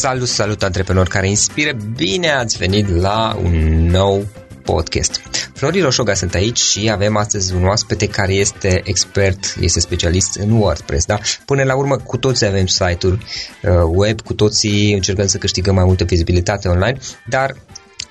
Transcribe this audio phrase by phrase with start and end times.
[0.00, 1.76] Salut, salut antreprenori care inspiră!
[1.96, 4.26] Bine ați venit la un nou
[4.62, 5.20] podcast.
[5.54, 10.50] Florin Roșoga sunt aici și avem astăzi un oaspete care este expert, este specialist în
[10.50, 11.18] WordPress, da?
[11.44, 13.18] Până la urmă, cu toții avem site-uri
[13.62, 16.98] uh, web, cu toții încercăm să câștigăm mai multă vizibilitate online,
[17.28, 17.56] dar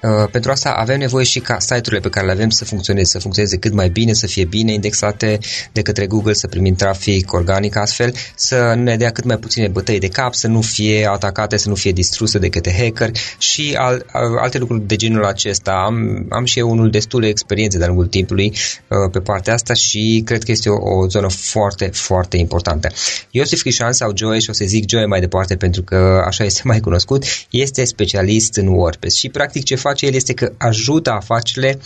[0.02, 3.20] Uh, pentru asta avem nevoie și ca site-urile pe care le avem să funcționeze, să
[3.20, 5.40] funcționeze cât mai bine, să fie bine indexate
[5.72, 9.68] de către Google, să primim trafic organic astfel, să nu ne dea cât mai puține
[9.68, 13.76] bătăi de cap, să nu fie atacate, să nu fie distruse de către hacker și
[13.78, 14.06] al,
[14.42, 15.72] alte lucruri de genul acesta.
[15.72, 18.54] Am, am și eu unul destul de experiențe de-a lungul timpului
[18.88, 22.90] uh, pe partea asta și cred că este o, o zonă foarte, foarte importantă.
[23.32, 26.62] Iosif Crișan sau Joe, și o să zic Joe mai departe pentru că așa este
[26.72, 31.12] mai cunoscut, este specialist în WordPress și practic ce face face el este că ajută
[31.12, 31.80] afacerile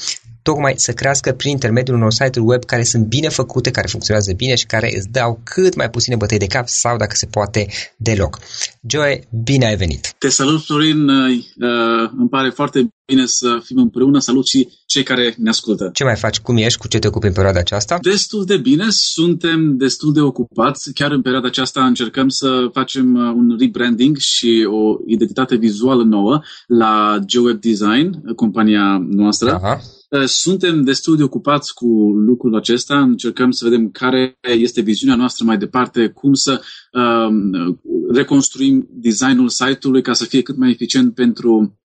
[0.43, 4.55] tocmai să crească prin intermediul unor site-uri web care sunt bine făcute, care funcționează bine
[4.55, 8.39] și care îți dau cât mai puține bătăi de cap sau, dacă se poate, deloc.
[8.87, 10.13] Joe, bine ai venit!
[10.17, 11.09] Te salut, Florin!
[11.09, 14.19] Uh, îmi pare foarte bine să fim împreună.
[14.19, 15.89] Salut și cei care ne ascultă.
[15.93, 16.39] Ce mai faci?
[16.39, 16.79] Cum ești?
[16.79, 17.97] Cu ce te ocupi în perioada aceasta?
[18.01, 18.85] Destul de bine.
[18.89, 20.93] Suntem destul de ocupați.
[20.93, 26.41] Chiar în perioada aceasta încercăm să facem uh, un rebranding și o identitate vizuală nouă
[26.67, 29.53] la GeoWeb Design, compania noastră.
[29.53, 29.81] Aha.
[30.13, 31.87] Uh, suntem destul de ocupați cu
[32.25, 36.61] lucrul acesta, încercăm să vedem care este viziunea noastră mai departe, cum să
[36.91, 37.79] um,
[38.11, 41.79] reconstruim designul site-ului ca să fie cât mai eficient pentru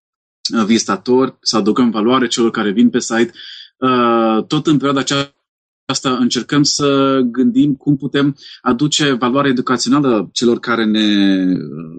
[0.57, 3.31] uh, vizitatori, să adăugăm valoare celor care vin pe site.
[3.77, 10.85] Uh, tot în perioada aceasta încercăm să gândim cum putem aduce valoare educațională celor care
[10.85, 11.45] ne,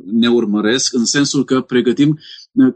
[0.06, 2.20] ne urmăresc, în sensul că pregătim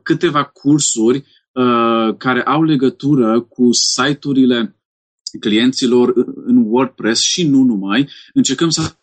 [0.04, 4.78] câteva cursuri Uh, care au legătură cu site-urile
[5.40, 6.14] clienților
[6.46, 8.10] în WordPress și nu numai.
[8.34, 8.96] Încercăm să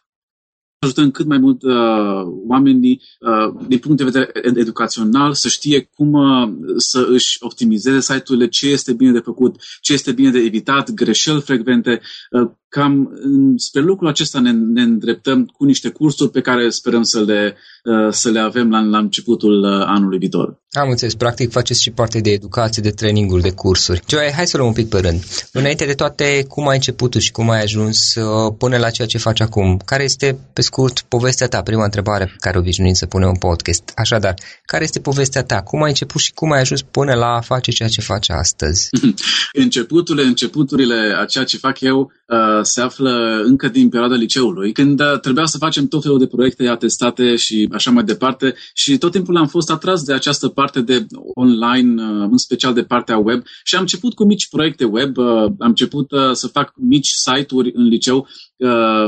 [0.78, 6.12] ajutăm cât mai mult uh, oamenii uh, din punct de vedere educațional să știe cum
[6.12, 10.90] uh, să își optimizeze site-urile, ce este bine de făcut, ce este bine de evitat,
[10.90, 12.00] greșeli frecvente.
[12.30, 13.10] Uh, cam
[13.56, 18.12] spre lucrul acesta ne, ne îndreptăm cu niște cursuri pe care sperăm să le, uh,
[18.12, 20.58] să le avem la, la începutul uh, anului viitor.
[20.72, 24.02] Am înțeles, practic faceți și parte de educație, de traininguri, de cursuri.
[24.08, 25.22] Joy, hai să luăm un pic pe rând.
[25.52, 29.18] Înainte de toate, cum ai început și cum ai ajuns uh, până la ceea ce
[29.18, 29.76] faci acum?
[29.84, 31.62] Care este, pe scurt, povestea ta?
[31.62, 33.92] Prima întrebare pe care obișnuim să punem în podcast.
[33.96, 35.62] Așadar, care este povestea ta?
[35.62, 38.88] Cum ai început și cum ai ajuns până la a face ceea ce faci astăzi?
[39.52, 45.00] Începuturile, începuturile a ceea ce fac eu uh, se află încă din perioada liceului, când
[45.00, 49.12] uh, trebuia să facem tot felul de proiecte atestate și așa mai departe și tot
[49.12, 53.42] timpul am fost atras de această parte de online, uh, în special de partea web
[53.64, 57.84] și am început cu mici proiecte web, uh, am început să fac mici site-uri în
[57.84, 58.26] liceu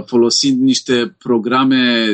[0.07, 2.07] folosind niște programe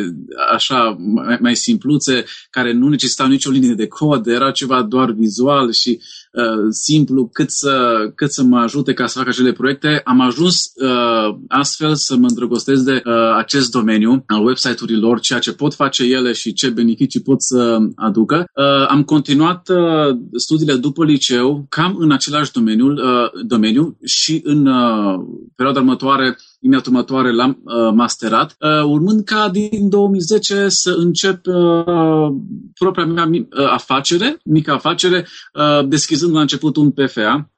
[0.53, 5.72] așa mai, mai simpluțe care nu necesitau nicio linie de cod, era ceva doar vizual
[5.72, 6.00] și
[6.32, 10.00] Uh, simplu cât să, cât să mă ajute ca să fac acele proiecte.
[10.04, 15.53] Am ajuns uh, astfel să mă îndrăgostesc de uh, acest domeniu al website-urilor, ceea ce
[15.53, 18.44] pot face ele și ce beneficii pot să aducă.
[18.55, 24.66] Uh, am continuat uh, studiile după liceu, cam în același domeniu, uh, domeniu și în
[24.66, 25.20] uh,
[25.56, 32.33] perioada următoare imediat următoare l-am uh, masterat, uh, urmând ca din 2010 să încep uh,
[32.79, 37.51] propria mea uh, afacere, mică afacere, uh, deschizând la început un PFA,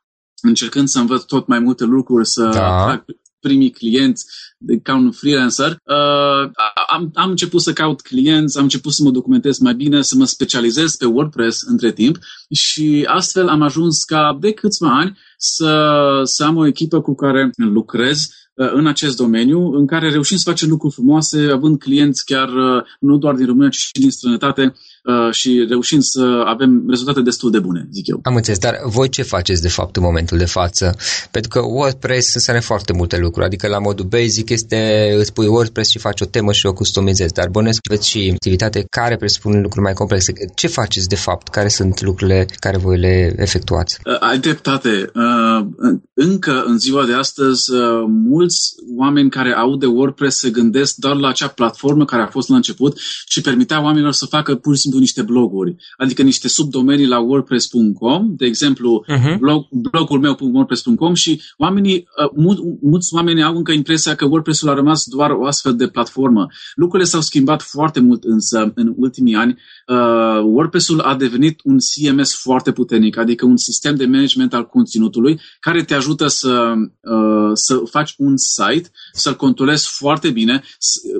[0.42, 2.60] încercând să învăț tot mai multe lucruri, să da.
[2.60, 3.04] fac
[3.40, 4.26] primii clienți
[4.58, 5.70] de, ca un freelancer.
[5.70, 6.50] Uh,
[6.88, 10.24] am, am început să caut clienți, am început să mă documentez mai bine, să mă
[10.24, 12.18] specializez pe WordPress între timp
[12.50, 17.50] și astfel am ajuns ca de câțiva ani să, să am o echipă cu care
[17.56, 22.48] lucrez Uh, în acest domeniu, în care reușim să facem lucruri frumoase, având clienți chiar
[22.48, 24.99] uh, nu doar din România, ci și din străinătate, Uh,
[25.30, 28.20] și reușim să avem rezultate destul de bune, zic eu.
[28.22, 30.96] Am înțeles, dar voi ce faceți de fapt în momentul de față?
[31.30, 35.90] Pentru că WordPress înseamnă foarte multe lucruri, adică la modul basic este îți pui WordPress
[35.90, 39.84] și faci o temă și o customizezi, dar bănesc veți și activitate care presupune lucruri
[39.84, 40.32] mai complexe.
[40.54, 41.48] Ce faceți de fapt?
[41.48, 43.98] Care sunt lucrurile care voi le efectuați?
[44.04, 45.10] Uh, ai dreptate.
[45.14, 45.66] Uh,
[46.14, 47.70] încă în ziua de astăzi,
[48.06, 52.48] mulți oameni care au de WordPress se gândesc doar la acea platformă care a fost
[52.48, 57.06] la început și permitea oamenilor să facă pur și simplu niște bloguri, adică niște subdomenii
[57.06, 59.38] la wordpress.com, de exemplu, uh-huh.
[59.38, 64.68] blog, blogul meu wordpress.com și oamenii, uh, mul, mulți oameni au încă impresia că WordPress-ul
[64.68, 66.46] a rămas doar o astfel de platformă.
[66.74, 69.58] Lucrurile s-au schimbat foarte mult însă în ultimii ani.
[69.90, 75.40] Uh, WordPress-ul a devenit un CMS foarte puternic, adică un sistem de management al conținutului
[75.60, 80.62] care te ajută să, uh, să faci un site, să-l controlezi foarte bine.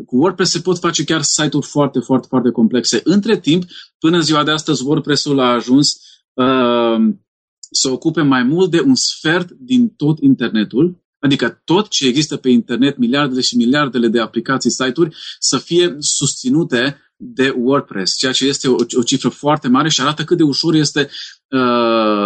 [0.07, 3.01] Cu WordPress se pot face chiar site-uri foarte, foarte, foarte complexe.
[3.05, 3.71] Între timp, timp.
[3.99, 6.01] Până în ziua de astăzi, WordPress-ul a ajuns
[6.33, 7.15] uh,
[7.71, 12.51] să ocupe mai mult de un sfert din tot internetul, adică tot ce există pe
[12.51, 18.69] internet, miliardele și miliardele de aplicații, site-uri, să fie susținute de WordPress, ceea ce este
[18.69, 21.40] o, o cifră foarte mare și arată cât de ușor este uh,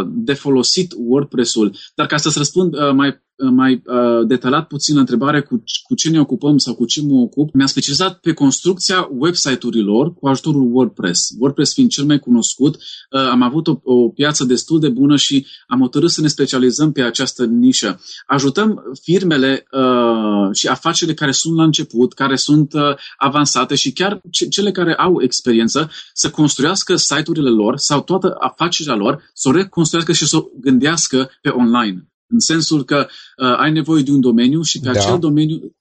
[0.06, 1.74] de folosit WordPress-ul.
[1.94, 6.10] Dar ca să-ți răspund uh, mai mai uh, detaliat puțin la întrebare cu, cu ce
[6.10, 11.34] ne ocupăm sau cu ce mă ocup, mi-am specializat pe construcția website-urilor cu ajutorul WordPress.
[11.38, 15.46] WordPress fiind cel mai cunoscut, uh, am avut o, o piață destul de bună și
[15.66, 18.00] am hotărât să ne specializăm pe această nișă.
[18.26, 22.80] Ajutăm firmele uh, și afacerile care sunt la început, care sunt uh,
[23.16, 28.94] avansate și chiar ce, cele care au experiență să construiască site-urile lor sau toată afacerea
[28.94, 32.08] lor, să o reconstruiască și să o gândească pe online.
[32.26, 33.06] În sensul că
[33.36, 35.00] uh, ai nevoie de un domeniu și pe, da.
[35.00, 35.76] acel domeniu,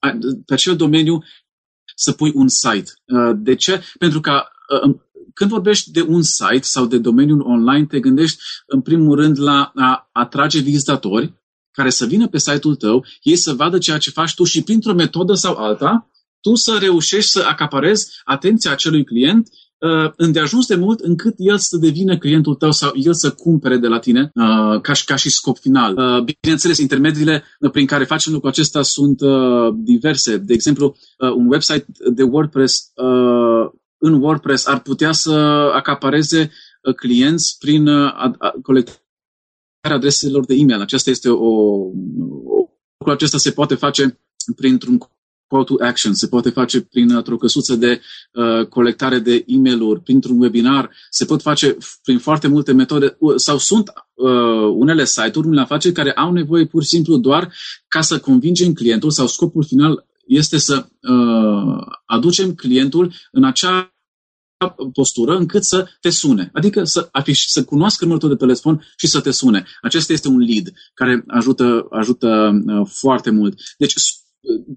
[0.46, 1.24] pe acel domeniu
[1.96, 2.92] să pui un site.
[3.06, 3.84] Uh, de ce?
[4.00, 4.44] Pentru că
[4.86, 4.96] uh,
[5.34, 9.72] când vorbești de un site sau de domeniul online, te gândești în primul rând la
[9.76, 11.34] a atrage vizitatori
[11.72, 14.94] care să vină pe site-ul tău, ei să vadă ceea ce faci tu și printr-o
[14.94, 16.10] metodă sau alta,
[16.42, 19.63] tu să reușești să acaparezi atenția acelui client uh,
[20.16, 24.00] îndeajuns de mult încât el să devină clientul tău sau el să cumpere de la
[24.00, 25.98] tine uh, ca, și, ca și scop final.
[25.98, 30.38] Uh, bineînțeles, intermediile prin care facem lucrul acesta sunt uh, diverse.
[30.38, 35.32] De exemplu, uh, un website de WordPress uh, în WordPress ar putea să
[35.74, 36.52] acapareze
[36.82, 38.12] uh, clienți prin uh,
[38.62, 39.02] colectarea
[39.82, 40.82] adreselor de e-mail.
[40.82, 44.20] Aceasta este o, o lucrul acesta se poate face
[44.56, 44.98] printr-un
[45.48, 48.02] call to action, se poate face prin o căsuță de
[48.34, 53.58] uh, colectare de e mail printr-un webinar, se pot face prin foarte multe metode sau
[53.58, 54.30] sunt uh,
[54.74, 57.54] unele site-uri, unele afaceri care au nevoie pur și simplu doar
[57.88, 63.94] ca să convingem clientul sau scopul final este să uh, aducem clientul în acea
[64.94, 66.50] postură încât să te sune.
[66.54, 69.66] Adică să, afiș, să cunoască numărul tău de telefon și să te sune.
[69.82, 73.60] Acesta este un lead care ajută, ajută uh, foarte mult.
[73.78, 73.94] Deci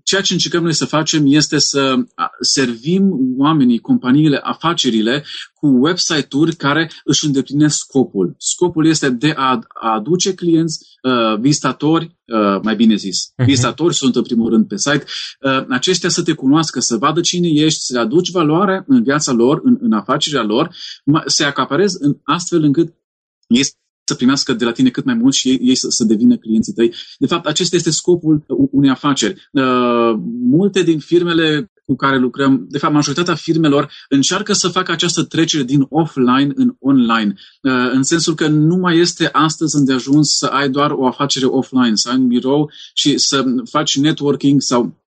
[0.02, 1.94] ceea ce încercăm noi să facem este să
[2.40, 5.24] servim oamenii, companiile, afacerile
[5.54, 8.34] cu website-uri care își îndeplinesc scopul.
[8.38, 13.44] Scopul este de a aduce clienți, uh, vizitatori, uh, mai bine zis, uh-huh.
[13.44, 15.04] vizitatori sunt în primul rând pe site,
[15.40, 19.32] uh, aceștia să te cunoască, să vadă cine ești, să le aduci valoare în viața
[19.32, 20.74] lor, în, în afacerea lor,
[21.26, 22.94] să acaparezi în astfel încât
[23.48, 23.76] este
[24.08, 26.72] să primească de la tine cât mai mult și ei, ei să, să devină clienții
[26.72, 26.94] tăi.
[27.18, 29.48] De fapt, acesta este scopul unei afaceri.
[29.52, 30.18] Uh,
[30.50, 35.62] multe din firmele cu care lucrăm, de fapt, majoritatea firmelor încearcă să facă această trecere
[35.62, 40.68] din offline în online, uh, în sensul că nu mai este astăzi îndeajuns să ai
[40.68, 45.05] doar o afacere offline, să ai un birou și să faci networking sau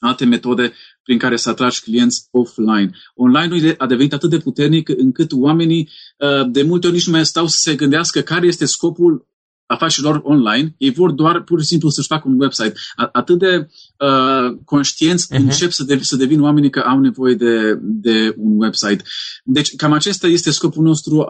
[0.00, 0.72] alte metode
[1.02, 2.90] prin care să atragi clienți offline.
[3.14, 7.26] Online-ul a devenit atât de puternic încât oamenii uh, de multe ori nici nu mai
[7.26, 9.26] stau să se gândească care este scopul
[9.68, 12.72] afacerilor online, ei vor doar pur și simplu să-și facă un website.
[13.12, 13.68] Atât de
[13.98, 15.38] uh, conștienți uh-huh.
[15.38, 19.02] încep să, de, să devină oamenii că au nevoie de, de un website.
[19.44, 21.26] Deci cam acesta este scopul nostru.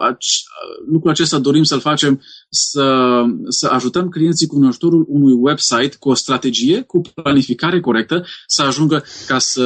[0.91, 6.13] Lucrul acesta dorim să-l facem, să, să ajutăm clienții cu ajutorul unui website, cu o
[6.13, 9.63] strategie, cu planificare corectă, să ajungă ca să,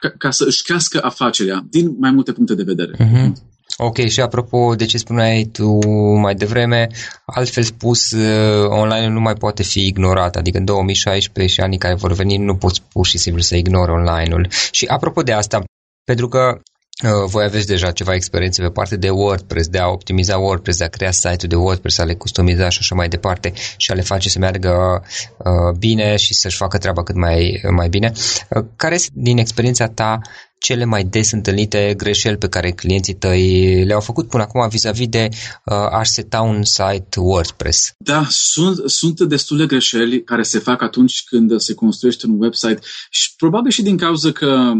[0.00, 2.96] ca, ca să își crească afacerea din mai multe puncte de vedere.
[2.96, 3.54] Uh-huh.
[3.78, 6.86] Ok, și apropo de ce spuneai tu mai devreme,
[7.24, 11.94] altfel spus, uh, online nu mai poate fi ignorat, adică în 2016 și anii care
[11.94, 14.48] vor veni nu poți pur și simplu să ignori online-ul.
[14.70, 15.64] Și apropo de asta,
[16.04, 16.60] pentru că
[17.04, 20.84] Uh, voi aveți deja ceva experiențe pe partea de WordPress, de a optimiza WordPress, de
[20.84, 24.00] a crea site-ul de WordPress, a le customiza și așa mai departe și a le
[24.00, 25.02] face să meargă
[25.38, 28.12] uh, bine și să-și facă treaba cât mai, mai bine.
[28.48, 30.18] Uh, care este din experiența ta
[30.58, 35.28] cele mai des întâlnite greșeli pe care clienții tăi le-au făcut până acum vis-a-vis de
[35.30, 37.92] uh, a seta un site WordPress?
[37.98, 42.78] Da, sunt, sunt destule greșeli care se fac atunci când se construiește un website
[43.10, 44.72] și probabil și din cauza că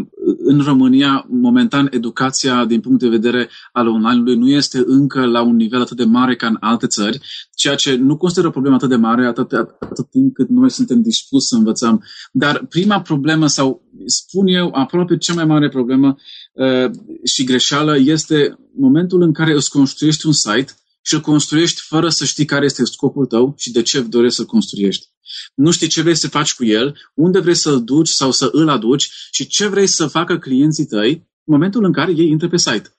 [0.43, 5.55] în România, momentan, educația din punct de vedere al online-ului nu este încă la un
[5.55, 7.19] nivel atât de mare ca în alte țări,
[7.55, 11.01] ceea ce nu consideră o problemă atât de mare atât, atât timp cât noi suntem
[11.01, 12.03] dispuși să învățăm.
[12.31, 16.17] Dar prima problemă, sau spun eu, aproape cea mai mare problemă
[16.53, 16.91] uh,
[17.23, 22.25] și greșeală este momentul în care îți construiești un site și îl construiești fără să
[22.25, 25.07] știi care este scopul tău și de ce dorești să-l construiești.
[25.55, 28.69] Nu știi ce vrei să faci cu el, unde vrei să-l duci sau să îl
[28.69, 32.57] aduci și ce vrei să facă clienții tăi în momentul în care ei intră pe
[32.57, 32.91] site.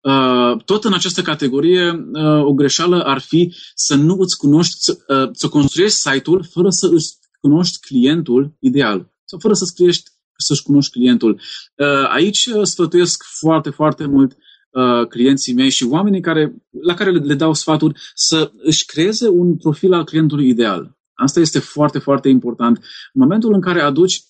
[0.00, 4.98] Uh, tot în această categorie, uh, o greșeală ar fi să nu îți cunoști, să,
[5.08, 10.62] uh, să construiești site-ul fără să îți cunoști clientul ideal sau fără să scriești să-și
[10.62, 11.40] cunoști clientul.
[12.08, 14.36] Aici sfătuiesc foarte, foarte mult
[14.72, 19.28] uh, clienții mei și oamenii care, la care le, le dau sfaturi să își creeze
[19.28, 20.96] un profil al clientului ideal.
[21.14, 22.76] Asta este foarte, foarte important.
[23.12, 24.22] În momentul în care aduci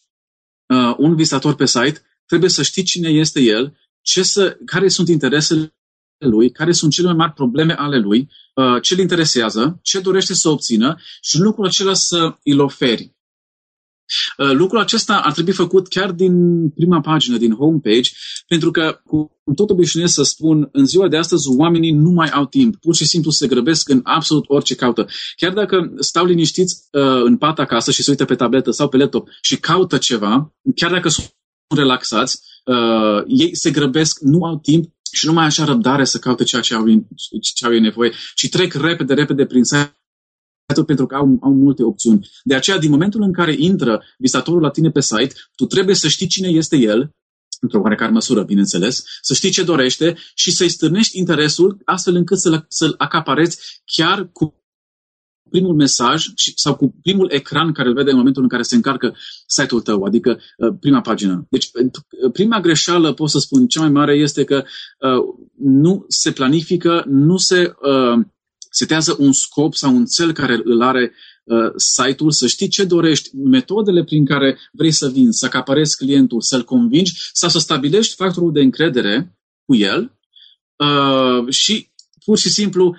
[0.67, 5.09] uh, un vizitator pe site, trebuie să știi cine este el, ce să, care sunt
[5.09, 5.75] interesele
[6.19, 10.35] lui, care sunt cele mai mari probleme ale lui, uh, ce îl interesează, ce dorește
[10.35, 13.17] să obțină și lucrul acela să îl oferi.
[14.39, 18.11] Uh, lucrul acesta ar trebui făcut chiar din prima pagină, din homepage,
[18.47, 22.47] pentru că, cu tot obișnuiesc să spun, în ziua de astăzi oamenii nu mai au
[22.47, 25.07] timp, pur și simplu se grăbesc în absolut orice caută.
[25.37, 28.97] Chiar dacă stau liniștiți uh, în pat acasă și se uită pe tabletă sau pe
[28.97, 31.35] laptop și caută ceva, chiar dacă sunt
[31.75, 36.45] relaxați, uh, ei se grăbesc, nu au timp și nu mai așa răbdare să caute
[36.45, 36.85] ceea ce au,
[37.55, 39.97] ce au nevoie, ci trec repede, repede prin site
[40.81, 42.29] pentru că au, au multe opțiuni.
[42.43, 46.09] De aceea, din momentul în care intră vizitatorul la tine pe site, tu trebuie să
[46.09, 47.11] știi cine este el,
[47.61, 52.65] într-o oarecare măsură, bineînțeles, să știi ce dorește și să-i stârnești interesul astfel încât să-l,
[52.69, 54.63] să-l acapareți chiar cu
[55.53, 56.25] primul mesaj
[56.55, 60.03] sau cu primul ecran care îl vede în momentul în care se încarcă site-ul tău,
[60.03, 61.47] adică uh, prima pagină.
[61.51, 64.65] Deci, uh, prima greșeală, pot să spun, cea mai mare este că
[64.99, 65.25] uh,
[65.59, 67.75] nu se planifică, nu se
[68.73, 71.13] setează un scop sau un cel care îl are
[71.77, 76.65] site-ul, să știi ce dorești, metodele prin care vrei să vinzi, să acaparezi clientul, să-l
[76.65, 80.19] convingi sau să stabilești factorul de încredere cu el
[81.49, 81.91] și
[82.25, 82.97] pur și simplu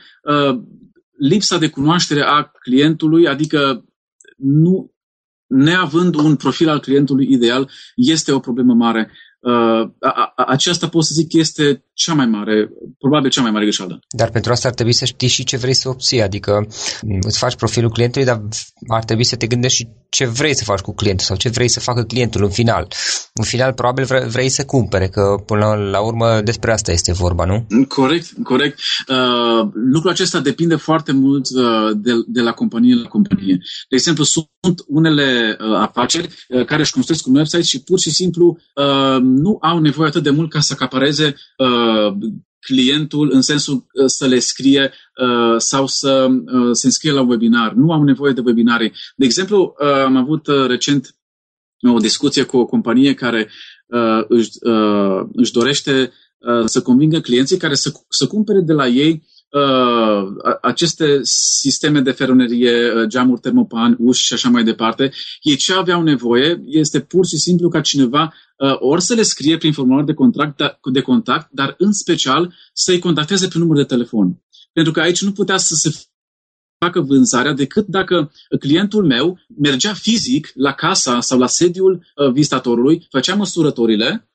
[1.17, 3.85] lipsa de cunoaștere a clientului, adică
[4.37, 4.93] nu
[5.47, 9.11] neavând un profil al clientului ideal, este o problemă mare.
[9.39, 9.89] Uh,
[10.35, 13.99] aceasta pot să zic este cea mai mare, probabil cea mai mare greșeală.
[14.09, 16.67] Dar pentru asta ar trebui să știi și ce vrei să obții, adică
[17.21, 18.41] îți faci profilul clientului, dar
[18.87, 21.67] ar trebui să te gândești și ce vrei să faci cu clientul sau ce vrei
[21.67, 22.87] să facă clientul în final.
[23.33, 27.85] În final, probabil vrei să cumpere, că până la urmă despre asta este vorba, nu?
[27.87, 28.79] Corect, corect.
[29.07, 33.57] Uh, lucrul acesta depinde foarte mult uh, de, de la companie la companie.
[33.89, 34.47] De exemplu, sunt
[34.87, 39.57] unele uh, afaceri uh, care își construiesc un website și pur și simplu uh, nu
[39.61, 41.82] au nevoie atât de mult ca să acapareze uh,
[42.59, 47.73] clientul în sensul uh, să le scrie uh, sau să uh, se înscrie la webinar.
[47.73, 48.93] Nu au nevoie de webinare.
[49.15, 51.15] De exemplu, uh, am avut uh, recent
[51.93, 53.49] o discuție cu o companie care
[53.85, 58.87] uh, își, uh, își dorește uh, să convingă clienții care să, să cumpere de la
[58.87, 59.32] ei uh,
[60.61, 66.03] aceste sisteme de feronerie, uh, geamuri termopan, uși și așa mai departe, ei ce aveau
[66.03, 70.13] nevoie este pur și simplu ca cineva uh, ori să le scrie prin formular de,
[70.13, 74.41] contract, da, de contact, dar în special să-i contacteze pe număr de telefon.
[74.71, 75.89] Pentru că aici nu putea să se
[76.77, 83.07] facă vânzarea decât dacă clientul meu mergea fizic la casa sau la sediul uh, vizitatorului,
[83.09, 84.27] făcea măsurătorile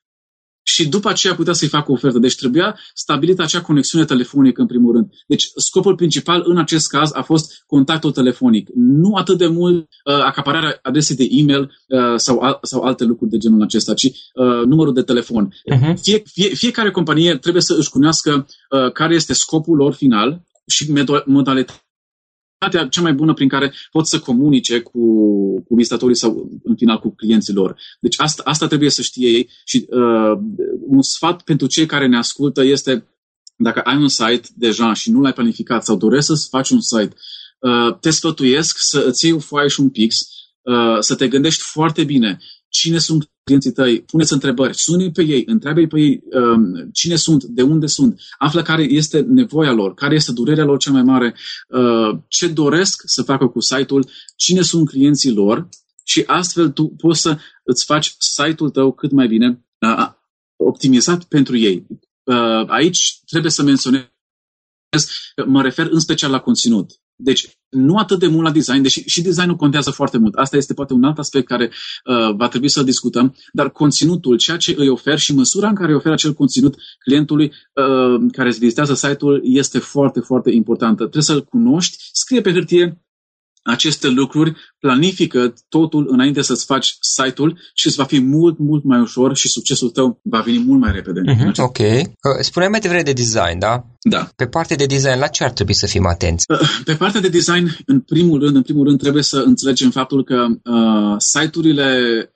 [0.74, 2.18] și după aceea putea să-i facă o ofertă.
[2.18, 5.08] Deci trebuia stabilită acea conexiune telefonică în primul rând.
[5.26, 8.68] Deci scopul principal în acest caz a fost contactul telefonic.
[8.74, 13.30] Nu atât de mult uh, acapararea adresei de e-mail uh, sau, al, sau alte lucruri
[13.30, 15.48] de genul acesta, ci uh, numărul de telefon.
[15.48, 15.94] Uh-huh.
[16.02, 20.92] Fie, fie, fiecare companie trebuie să își cunoască uh, care este scopul lor final și
[21.24, 21.87] modalitatea
[22.90, 25.00] cea mai bună prin care pot să comunice cu,
[25.60, 27.76] cu vizitatorii sau, în final, cu clienții lor.
[28.00, 30.38] Deci asta, asta trebuie să știe ei și uh,
[30.86, 33.06] un sfat pentru cei care ne ascultă este
[33.56, 37.14] dacă ai un site deja și nu l-ai planificat sau dorești să faci un site,
[37.58, 40.16] uh, te sfătuiesc să îți iei o foaie și un pix,
[40.62, 42.38] uh, să te gândești foarte bine
[42.68, 47.44] cine sunt clienții tăi, puneți întrebări, suni pe ei, întreabă pe ei um, cine sunt,
[47.44, 51.34] de unde sunt, află care este nevoia lor, care este durerea lor cea mai mare,
[51.68, 55.68] uh, ce doresc să facă cu site-ul, cine sunt clienții lor
[56.04, 60.08] și astfel tu poți să îți faci site-ul tău cât mai bine uh,
[60.56, 61.86] optimizat pentru ei.
[62.24, 64.06] Uh, aici trebuie să menționez
[65.46, 66.90] mă refer în special la conținut.
[67.20, 70.34] Deci, nu atât de mult la design, deși și designul contează foarte mult.
[70.34, 74.56] Asta este poate un alt aspect care uh, va trebui să discutăm, dar conținutul, ceea
[74.56, 78.58] ce îi ofer și măsura în care îi oferă acel conținut clientului uh, care îți
[78.58, 81.02] vizitează site-ul este foarte, foarte importantă.
[81.02, 83.02] Trebuie să-l cunoști, scrie pe hârtie
[83.68, 89.00] aceste lucruri, planifică totul înainte să-ți faci site-ul și îți va fi mult, mult mai
[89.00, 91.20] ușor și succesul tău va veni mult mai repede.
[91.20, 91.78] Uh-huh, ok.
[91.78, 92.08] Uh,
[92.40, 93.84] spuneai mai devreme de design, da?
[94.00, 94.28] Da.
[94.36, 96.44] Pe partea de design, la ce ar trebui să fim atenți?
[96.48, 100.24] Uh, pe partea de design, în primul rând, în primul rând trebuie să înțelegem faptul
[100.24, 102.32] că uh, site-urile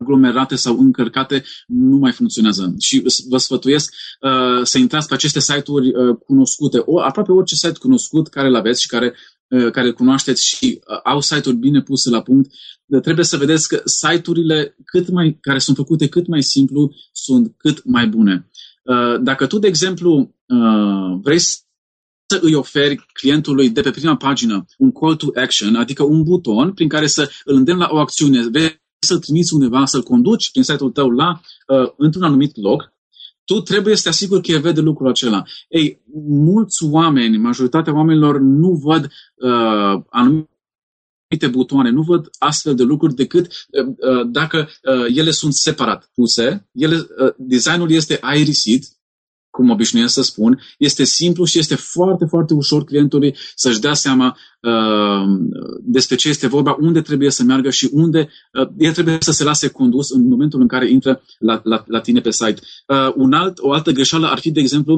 [0.00, 2.74] aglomerate sau încărcate nu mai funcționează.
[2.78, 7.78] Și vă sfătuiesc uh, să intrați pe aceste site-uri uh, cunoscute, o, aproape orice site
[7.78, 11.82] cunoscut care îl aveți și care Uh, care îl cunoașteți și uh, au site-uri bine
[11.82, 12.50] puse la punct,
[13.02, 17.84] trebuie să vedeți că site-urile cât mai, care sunt făcute cât mai simplu sunt cât
[17.84, 18.50] mai bune.
[18.84, 24.64] Uh, dacă tu, de exemplu, uh, vrei să îi oferi clientului de pe prima pagină
[24.78, 28.48] un call to action, adică un buton prin care să îl îndemn la o acțiune,
[28.48, 32.92] vei să trimiți undeva, să-l conduci prin site-ul tău la, uh, într-un anumit loc,
[33.50, 35.42] tu trebuie să te asiguri că el vede lucrul acela.
[35.68, 39.04] Ei, mulți oameni, majoritatea oamenilor nu văd
[39.34, 45.54] uh, anumite butoane, nu văd astfel de lucruri decât uh, uh dacă uh, ele sunt
[45.54, 46.68] separat puse.
[46.72, 48.88] Ele, uh, designul este aerisit,
[49.60, 54.36] cum obișnuiesc să spun, este simplu și este foarte, foarte ușor clientului să-și dea seama
[54.60, 55.50] uh,
[55.82, 59.44] despre ce este vorba, unde trebuie să meargă și unde uh, el trebuie să se
[59.44, 62.60] lase condus în momentul în care intră la, la, la tine pe site.
[62.86, 64.94] Uh, un alt, o altă greșeală ar fi, de exemplu,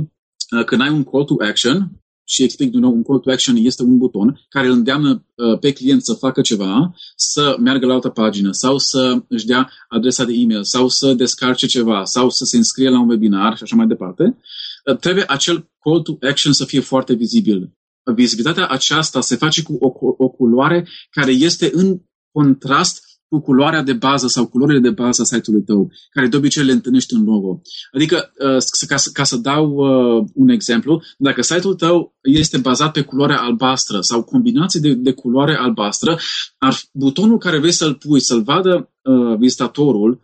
[0.56, 1.90] uh, când ai un call to action,
[2.32, 5.58] și explic din nou, un call to action este un buton care îl îndeamnă uh,
[5.58, 10.24] pe client să facă ceva, să meargă la altă pagină sau să își dea adresa
[10.24, 13.76] de e-mail sau să descarce ceva sau să se înscrie la un webinar și așa
[13.76, 14.38] mai departe,
[14.84, 17.72] uh, trebuie acel call to action să fie foarte vizibil.
[18.14, 23.92] Vizibilitatea aceasta se face cu o, o culoare care este în contrast cu culoarea de
[23.92, 27.60] bază sau culorile de bază a site-ului tău, care de obicei le întâlnești în logo.
[27.92, 32.92] Adică, uh, ca, să, ca să dau uh, un exemplu, dacă site-ul tău este bazat
[32.92, 36.18] pe culoarea albastră sau combinații de, de culoare albastră,
[36.58, 40.20] ar, butonul care vrei să-l pui, să-l vadă uh, vizitatorul,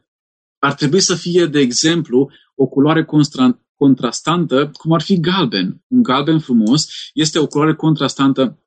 [0.59, 5.83] ar trebui să fie, de exemplu, o culoare constra, contrastantă, cum ar fi galben.
[5.87, 8.59] Un galben frumos este o culoare contrastantă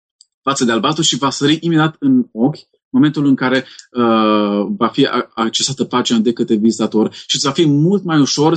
[0.42, 5.08] față de albastru și va sări imediat în ochi momentul în care uh, va fi
[5.34, 8.54] accesată pagina de către vizitator și îți va fi mult mai ușor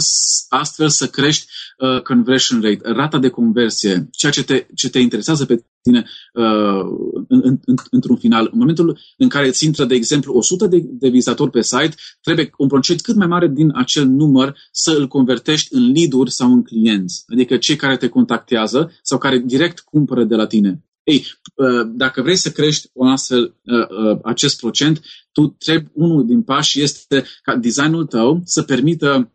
[0.48, 1.46] astfel să crești
[1.78, 6.84] uh, conversion rate, rata de conversie, ceea ce te, ce te interesează pe tine uh,
[7.28, 8.48] în, în, în, într-un final.
[8.52, 12.50] În momentul în care îți intră, de exemplu, 100 de, de vizitatori pe site, trebuie
[12.56, 16.62] un procent cât mai mare din acel număr să îl convertești în lead-uri sau în
[16.62, 20.84] clienți, adică cei care te contactează sau care direct cumpără de la tine.
[21.04, 25.00] Ei, uh, dacă vrei să crești un astfel uh, uh, acest procent,
[25.32, 29.32] tu trebuie, unul din pași este ca designul tău să permită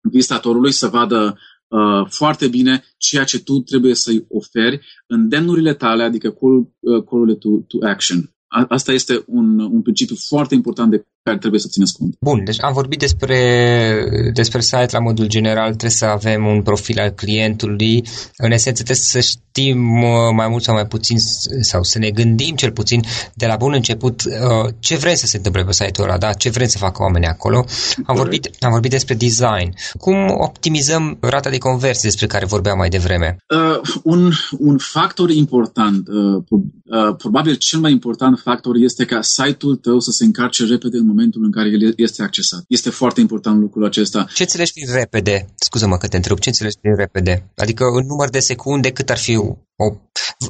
[0.00, 6.02] vizitatorului să vadă uh, foarte bine ceea ce tu trebuie să-i oferi în demnurile tale,
[6.02, 8.30] adică call, uh, call to, to action.
[8.68, 12.16] Asta este un, un principiu foarte important de care trebuie să țineți cont.
[12.20, 13.38] Bun, deci am vorbit despre,
[14.32, 18.04] despre site la modul general, trebuie să avem un profil al clientului.
[18.36, 21.18] În esență trebuie să știm uh, mai mult sau mai puțin
[21.60, 23.00] sau să ne gândim cel puțin
[23.34, 26.32] de la bun început uh, ce vrem să se întâmple pe site-ul ăla, da?
[26.32, 27.64] ce vrem să facă oamenii acolo.
[28.04, 29.74] Am vorbit, am vorbit despre design.
[29.98, 33.36] Cum optimizăm rata de conversie despre care vorbeam mai devreme?
[33.48, 39.76] Uh, un, un factor important, uh, uh, probabil cel mai important factor este ca site-ul
[39.76, 42.64] tău să se încarce repede în momentul în care el este accesat.
[42.68, 44.26] Este foarte important lucrul acesta.
[44.34, 45.36] Ce înțelegi prin repede?
[45.54, 46.38] Scuză-mă că te întreb.
[46.38, 47.34] Ce înțelegi prin repede?
[47.56, 49.34] Adică în număr de secunde cât ar fi
[49.76, 49.84] o,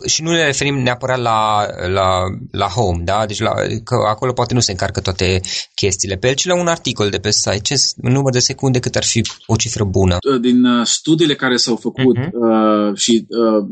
[0.06, 2.08] și nu ne referim neapărat la, la,
[2.50, 3.26] la home, da?
[3.26, 3.50] Deci la,
[3.84, 5.40] că acolo poate nu se încarcă toate
[5.74, 7.60] chestiile pe el, ci la un articol de pe site.
[7.62, 10.16] Ce, în număr de secunde cât ar fi o cifră bună?
[10.40, 12.30] Din uh, studiile care s-au făcut uh-huh.
[12.32, 13.66] uh, și uh,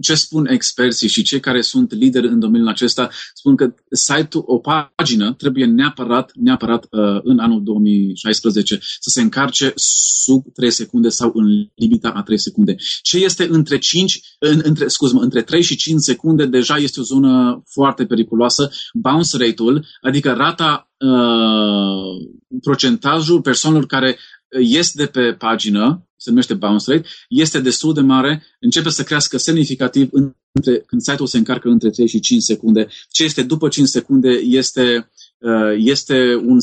[0.00, 4.58] ce spun experții și cei care sunt lideri în domeniul acesta, spun că site-ul, o
[4.58, 11.30] pagină trebuie neapărat, neapărat uh, în anul 2016 să se încarce sub 3 secunde sau
[11.34, 12.74] în limita a 3 secunde.
[13.02, 17.02] Ce este între 5, în, între, scuz între 3 și 5 secunde deja este o
[17.02, 18.70] zonă foarte periculoasă.
[18.92, 24.18] Bounce rate-ul, adică rata, uh, procentajul persoanelor care
[24.58, 29.38] ies de pe pagină, se numește bounce rate, este destul de mare, începe să crească
[29.38, 30.08] semnificativ
[30.52, 32.88] între, când site-ul se încarcă între 3 și 5 secunde.
[33.10, 36.58] Ce este după 5 secunde este, uh, este un,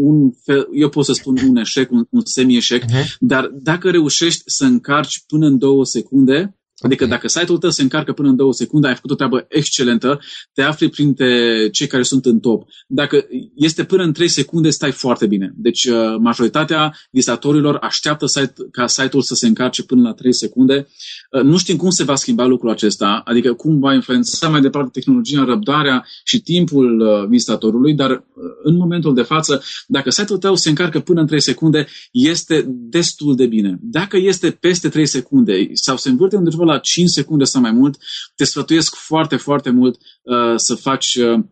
[0.00, 3.16] un fel, eu pot să spun un eșec, un, un semi-eșec, uh-huh.
[3.18, 8.12] dar dacă reușești să încarci până în 2 secunde, Adică dacă site-ul tău se încarcă
[8.12, 10.20] până în două secunde, ai făcut o treabă excelentă,
[10.52, 12.68] te afli printre cei care sunt în top.
[12.86, 15.52] Dacă este până în 3 secunde, stai foarte bine.
[15.56, 20.88] Deci uh, majoritatea vizitatorilor așteaptă site, ca site-ul să se încarce până la 3 secunde.
[21.30, 24.90] Uh, nu știm cum se va schimba lucrul acesta, adică cum va influența mai departe
[24.92, 28.24] tehnologia, răbdarea și timpul uh, vizitatorului, dar
[28.62, 33.36] în momentul de față, dacă site-ul tău se încarcă până în 3 secunde, este destul
[33.36, 33.78] de bine.
[33.80, 37.98] Dacă este peste 3 secunde sau se învârte undeva la 5 secunde sau mai mult,
[38.34, 41.44] te sfătuiesc foarte, foarte mult uh, să faci uh,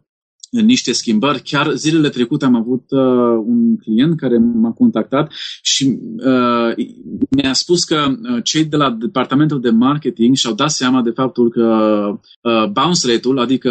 [0.50, 1.42] niște schimbări.
[1.42, 6.86] Chiar zilele trecute am avut uh, un client care m-a contactat și uh,
[7.30, 11.50] mi-a spus că uh, cei de la departamentul de marketing și-au dat seama de faptul
[11.50, 11.64] că
[12.40, 13.70] uh, bounce rate-ul, adică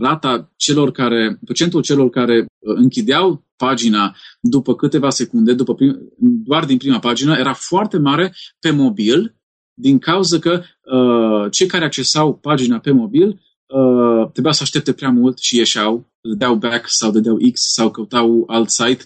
[0.00, 6.64] rata celor care, procentul celor care uh, închideau pagina după câteva secunde, după prim, doar
[6.64, 9.35] din prima pagină, era foarte mare pe mobil,
[9.78, 15.10] din cauza că uh, cei care accesau pagina pe mobil uh, trebuia să aștepte prea
[15.10, 19.04] mult și ieșeau, dădeau back sau dădeau X sau căutau alt site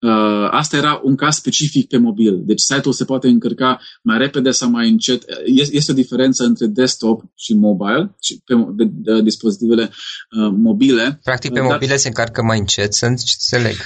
[0.00, 2.40] Uh, asta era un caz specific pe mobil.
[2.44, 5.24] Deci site-ul se poate încărca mai repede sau mai încet.
[5.70, 11.20] Este o diferență între desktop și mobile, și pe de, de, dispozitivele uh, mobile.
[11.22, 13.76] Practic pe uh, mobile se încarcă mai încet, să înțeleg.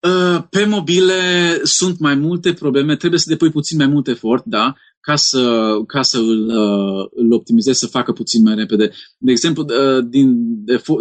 [0.00, 1.20] Uh, pe mobile
[1.62, 6.02] sunt mai multe probleme, trebuie să depui puțin mai mult efort, da, ca să, ca
[6.02, 8.90] să îl, uh, îl optimizezi, să facă puțin mai repede.
[9.18, 10.34] De exemplu, uh, din,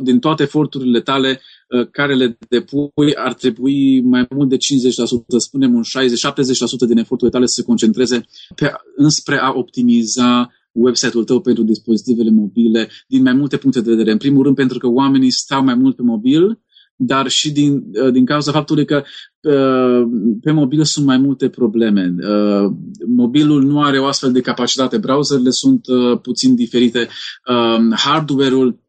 [0.04, 1.42] din toate eforturile tale,
[1.74, 7.30] Uh, care le depui ar trebui mai mult de 50%, spunem un 60-70% din eforturile
[7.30, 13.34] tale să se concentreze pe, înspre a optimiza website-ul tău pentru dispozitivele mobile din mai
[13.34, 14.12] multe puncte de vedere.
[14.12, 16.60] În primul rând pentru că oamenii stau mai mult pe mobil,
[16.96, 19.04] dar și din, uh, din cauza faptului că
[19.42, 20.08] uh,
[20.42, 22.16] pe mobil sunt mai multe probleme.
[23.08, 25.86] Mobilul nu are o astfel de capacitate, browserele sunt
[26.22, 27.08] puțin diferite,
[27.96, 28.84] hardware-ul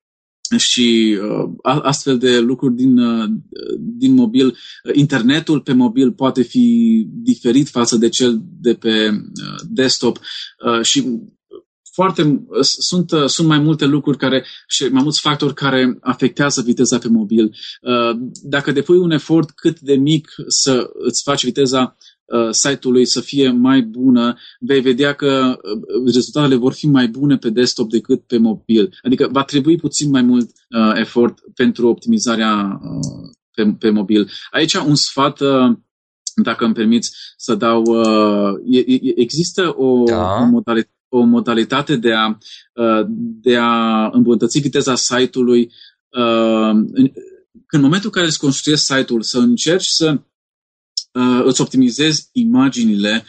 [0.56, 1.50] și uh,
[1.82, 3.30] astfel de lucruri din, uh,
[3.78, 4.56] din mobil.
[4.92, 11.04] Internetul pe mobil poate fi diferit față de cel de pe uh, desktop uh, și
[11.94, 16.62] foarte, uh, sunt, uh, sunt mai multe lucruri care și mai mulți factori care afectează
[16.62, 17.44] viteza pe mobil.
[17.83, 23.20] Uh, dacă depui un efort cât de mic să îți faci viteza Uh, site-ului să
[23.20, 28.22] fie mai bună, vei vedea că uh, rezultatele vor fi mai bune pe desktop decât
[28.26, 28.98] pe mobil.
[29.02, 34.30] Adică va trebui puțin mai mult uh, efort pentru optimizarea uh, pe, pe mobil.
[34.50, 35.76] Aici un sfat, uh,
[36.35, 38.54] dacă îmi permiți să dau, uh,
[39.14, 40.38] există o, da.
[40.40, 42.38] o, modalitate, o modalitate de a,
[42.72, 43.07] uh,
[43.42, 45.72] de a îmbunătăți viteza site-ului
[46.09, 47.11] uh, în,
[47.70, 50.20] în momentul în care îți construiești site-ul, să încerci să
[51.12, 53.24] uh, îți optimizezi imaginile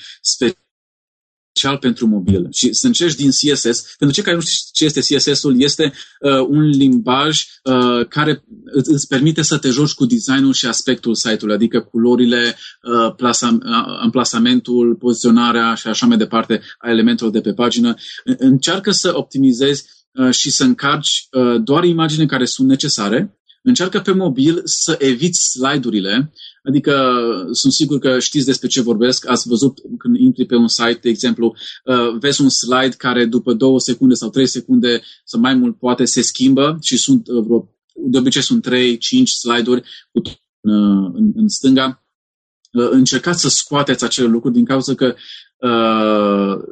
[1.56, 3.96] special pentru mobil și să încerci din CSS.
[3.98, 8.92] Pentru cei care nu știu ce este CSS-ul, este uh, un limbaj uh, care îți,
[8.92, 13.98] îți permite să te joci cu designul și aspectul site-ului, adică culorile, uh, plasa, uh,
[14.02, 17.94] amplasamentul, poziționarea și așa mai departe a elementelor de pe pagină.
[18.24, 24.12] Încearcă să optimizezi uh, și să încarci uh, doar imagine care sunt necesare Încearcă pe
[24.12, 30.18] mobil să eviți slide-urile, adică sunt sigur că știți despre ce vorbesc, ați văzut când
[30.18, 34.30] intri pe un site, de exemplu, uh, vezi un slide care după două secunde sau
[34.30, 38.62] trei secunde sau mai mult poate se schimbă și sunt uh, vreo, de obicei sunt
[38.62, 42.04] trei, cinci slide-uri cu, uh, în, în stânga.
[42.72, 45.16] Încercați să scoateți acele lucruri din cauza că
[45.58, 46.64] uh,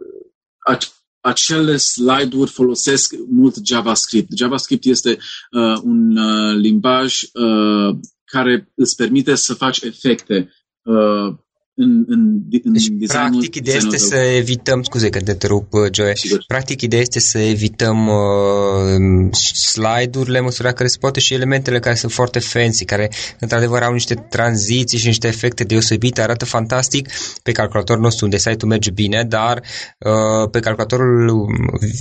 [1.24, 4.32] acele slide-uri folosesc mult JavaScript.
[4.38, 5.18] JavaScript este
[5.52, 11.36] uh, un uh, limbaj uh, care îți permite să faci efecte uh,
[11.76, 16.44] în, în, în deci, practic, ideea este să evităm, scuze că te întrerup, Joe, Sigur.
[16.48, 22.12] practic, ideea este să evităm uh, slide-urile, măsura care se poate și elementele care sunt
[22.12, 27.10] foarte fancy, care într-adevăr au niște tranziții și niște efecte deosebite, arată fantastic
[27.44, 29.62] pe calculatorul nostru unde site-ul merge bine, dar
[30.00, 31.46] uh, pe calculatorul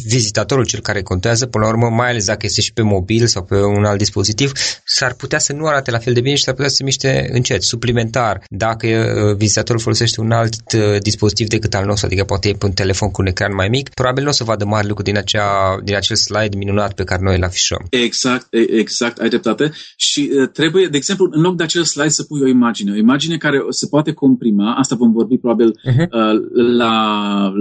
[0.07, 3.43] vizitatorul, cel care contează, până la urmă, mai ales dacă este și pe mobil sau
[3.43, 4.53] pe un alt dispozitiv,
[4.85, 7.29] s-ar putea să nu arate la fel de bine și s-ar putea să se miște
[7.33, 8.43] încet, suplimentar.
[8.49, 12.53] Dacă uh, vizitatorul utilizatorul folosește un alt uh, dispozitiv decât al nostru, adică poate e
[12.53, 15.09] pe un telefon cu un ecran mai mic, probabil nu o să vadă mari lucruri
[15.11, 17.87] din, acea, din acel slide minunat pe care noi îl afișăm.
[17.91, 19.73] Exact, exact, ai dreptate.
[19.97, 22.97] Și uh, trebuie, de exemplu, în loc de acel slide să pui o imagine, o
[22.97, 26.09] imagine care se poate comprima, asta vom vorbi probabil uh-huh.
[26.11, 26.41] uh,
[26.77, 26.95] la,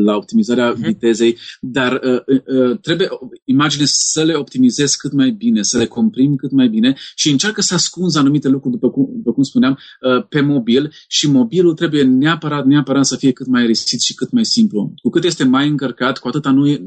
[0.06, 0.86] la optimizarea uh-huh.
[0.86, 3.08] vitezei, dar uh, uh, trebuie
[3.46, 7.62] imagine să le optimizezi cât mai bine, să le comprim cât mai bine și încearcă
[7.62, 11.91] să ascunzi anumite lucruri, după cum, după cum spuneam, uh, pe mobil și mobilul trebuie
[11.92, 14.94] trebuie neapărat, neapărat să fie cât mai resit și cât mai simplu.
[15.02, 16.82] Cu cât este mai încărcat, cu atât, nu e,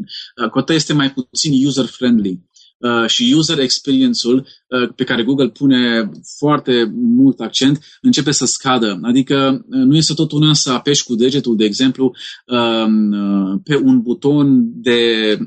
[0.51, 2.41] cu atât este mai puțin user-friendly.
[2.79, 8.99] Uh, și user experience-ul uh, pe care Google pune foarte mult accent începe să scadă.
[9.03, 12.15] Adică uh, nu este tot una să apeși cu degetul, de exemplu,
[12.47, 14.99] um, uh, pe un buton de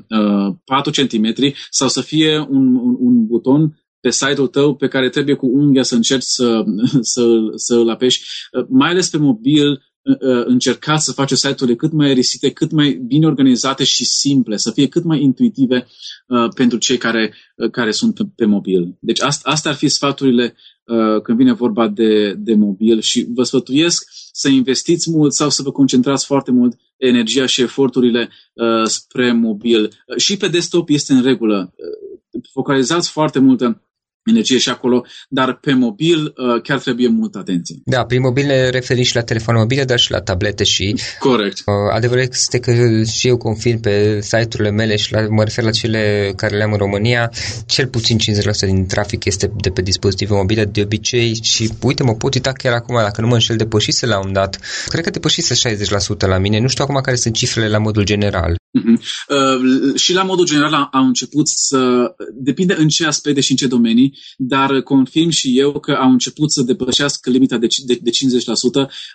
[0.08, 1.34] uh, 4 cm
[1.70, 5.82] sau să fie un, un, un buton pe site-ul tău pe care trebuie cu unghia
[5.82, 6.64] să încerci să,
[7.12, 7.22] să,
[7.54, 8.22] să îl apeși,
[8.68, 12.90] mai ales pe mobil, uh, uh, încercați să faceți site-urile cât mai risite, cât mai
[13.06, 15.86] bine organizate și simple, să fie cât mai intuitive
[16.26, 18.96] uh, pentru cei care, uh, care sunt pe, pe mobil.
[19.00, 23.42] Deci asta, asta ar fi sfaturile uh, când vine vorba de, de mobil și vă
[23.42, 29.32] sfătuiesc să investiți mult sau să vă concentrați foarte mult energia și eforturile uh, spre
[29.32, 29.90] mobil.
[30.16, 31.74] Și pe desktop este în regulă.
[31.76, 33.82] Uh, focalizați foarte multă
[34.28, 37.76] energie și acolo, dar pe mobil uh, chiar trebuie multă atenție.
[37.84, 41.00] Da, prin mobil ne referim și la telefoane mobile, dar și la tablete și...
[41.18, 41.58] Corect.
[41.66, 45.70] Uh, adevărul este că și eu confirm pe site-urile mele și la, mă refer la
[45.70, 47.30] cele care le am în România,
[47.66, 48.20] cel puțin 50%
[48.60, 52.72] din trafic este de pe dispozitive mobile de obicei și uite, mă pot uita chiar
[52.72, 54.58] acum, dacă nu mă înșel, depășise la un dat.
[54.86, 56.58] Cred că depășise 60% la mine.
[56.60, 58.56] Nu știu acum care sunt cifrele la modul general.
[58.80, 58.98] Uh-huh.
[59.28, 62.12] Uh, și la modul general au început să...
[62.34, 66.52] Depinde în ce aspecte și în ce domenii, dar confirm și eu că au început
[66.52, 68.14] să depășească limita de, de, de 50%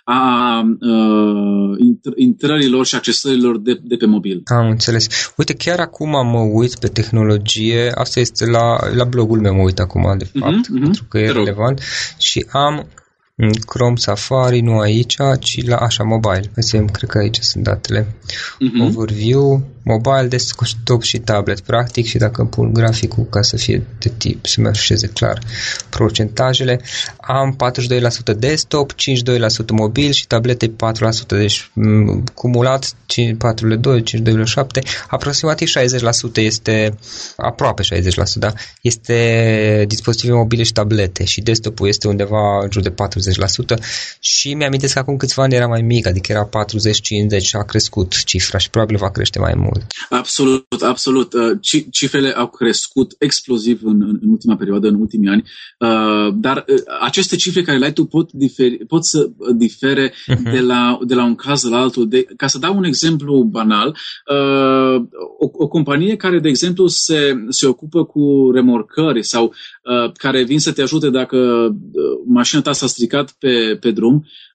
[0.04, 1.78] a uh,
[2.16, 4.40] intrărilor și accesărilor de, de pe mobil.
[4.44, 5.32] Am înțeles.
[5.36, 9.78] Uite, chiar acum mă uit pe tehnologie, asta este la, la blogul meu, mă uit
[9.78, 10.82] acum, de fapt, uh-huh, uh-huh.
[10.82, 11.80] pentru că e relevant,
[12.18, 12.86] și am
[13.66, 16.50] Chrome Safari, nu aici, ci la așa, mobile.
[16.54, 18.06] Vedem, cred că aici sunt datele.
[18.06, 18.86] Uh-huh.
[18.86, 24.46] Overview, mobile, desktop și tablet, practic, și dacă pun graficul ca să fie de tip,
[24.46, 25.38] să mi așeze clar
[25.88, 26.80] procentajele,
[27.20, 27.56] am
[28.34, 28.96] 42% desktop, 52%
[29.72, 30.72] mobil și tablete 4%,
[31.28, 36.98] deci m- cumulat 4,2, 52,7, aproximativ 60% este,
[37.36, 37.86] aproape 60%,
[38.34, 42.94] da, este dispozitive mobile și tablete și desktopul este undeva în jur de 40%
[44.18, 48.24] și mi-am că acum câțiva ani era mai mic, adică era 40-50 și a crescut
[48.24, 49.92] cifra și probabil va crește mai mult mult.
[50.08, 51.32] Absolut, absolut.
[51.32, 51.58] Uh,
[51.90, 55.44] cifrele au crescut exploziv în, în ultima perioadă, în ultimii ani,
[55.78, 60.52] uh, dar uh, aceste cifre care le ai tu pot, diferi, pot să difere uh-huh.
[60.52, 62.08] de, la, de la un caz la altul.
[62.08, 63.96] De, ca să dau un exemplu banal,
[65.38, 69.54] o, o companie care, de exemplu, se, se ocupă cu remorcări sau
[70.16, 71.68] care vin să te ajute dacă
[72.26, 74.53] mașina ta s-a stricat pe, pe drum, uh,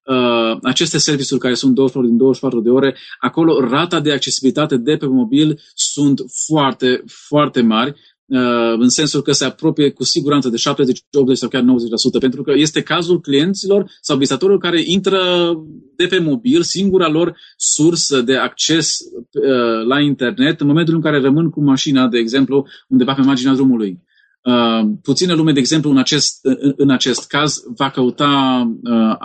[0.61, 5.05] aceste serviciuri care sunt 24 din 24 de ore, acolo rata de accesibilitate de pe
[5.05, 7.89] mobil sunt foarte, foarte mari,
[8.25, 12.43] uh, în sensul că se apropie cu siguranță de 70, 80 sau chiar 90%, pentru
[12.43, 15.53] că este cazul clienților sau vizitorilor care intră
[15.95, 21.21] de pe mobil, singura lor sursă de acces uh, la internet, în momentul în care
[21.21, 24.07] rămân cu mașina, de exemplu, undeva pe marginea drumului.
[24.43, 29.15] Uh, puțină lume, de exemplu, în acest, în, în acest caz, va căuta uh,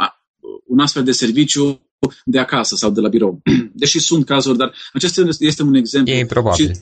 [0.66, 1.80] un astfel de serviciu
[2.24, 3.42] de acasă sau de la birou.
[3.72, 6.12] Deși sunt cazuri, dar acesta este un exemplu.
[6.12, 6.66] E probabil.
[6.66, 6.80] Și,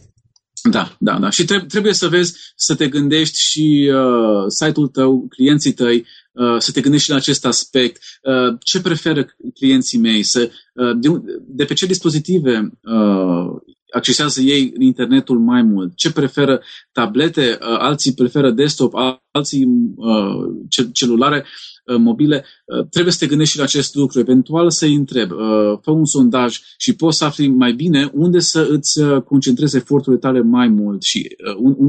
[0.71, 1.31] da, da, da.
[1.31, 6.73] Și trebuie să vezi, să te gândești și uh, site-ul tău, clienții tăi, uh, să
[6.73, 8.03] te gândești și la acest aspect.
[8.23, 10.23] Uh, ce preferă clienții mei?
[10.23, 11.09] Să, uh, de,
[11.47, 13.61] de pe ce dispozitive uh,
[13.93, 15.97] accesează ei internetul mai mult?
[15.97, 17.59] Ce preferă tablete?
[17.61, 18.95] Uh, alții preferă desktop,
[19.31, 21.39] alții uh, celulare.
[21.39, 24.19] Uh, mobile, uh, trebuie să te gândești și la acest lucru.
[24.19, 28.67] Eventual să-i întreb, uh, fă un sondaj și poți să afli mai bine unde să
[28.71, 31.37] îți concentrezi eforturile tale mai mult și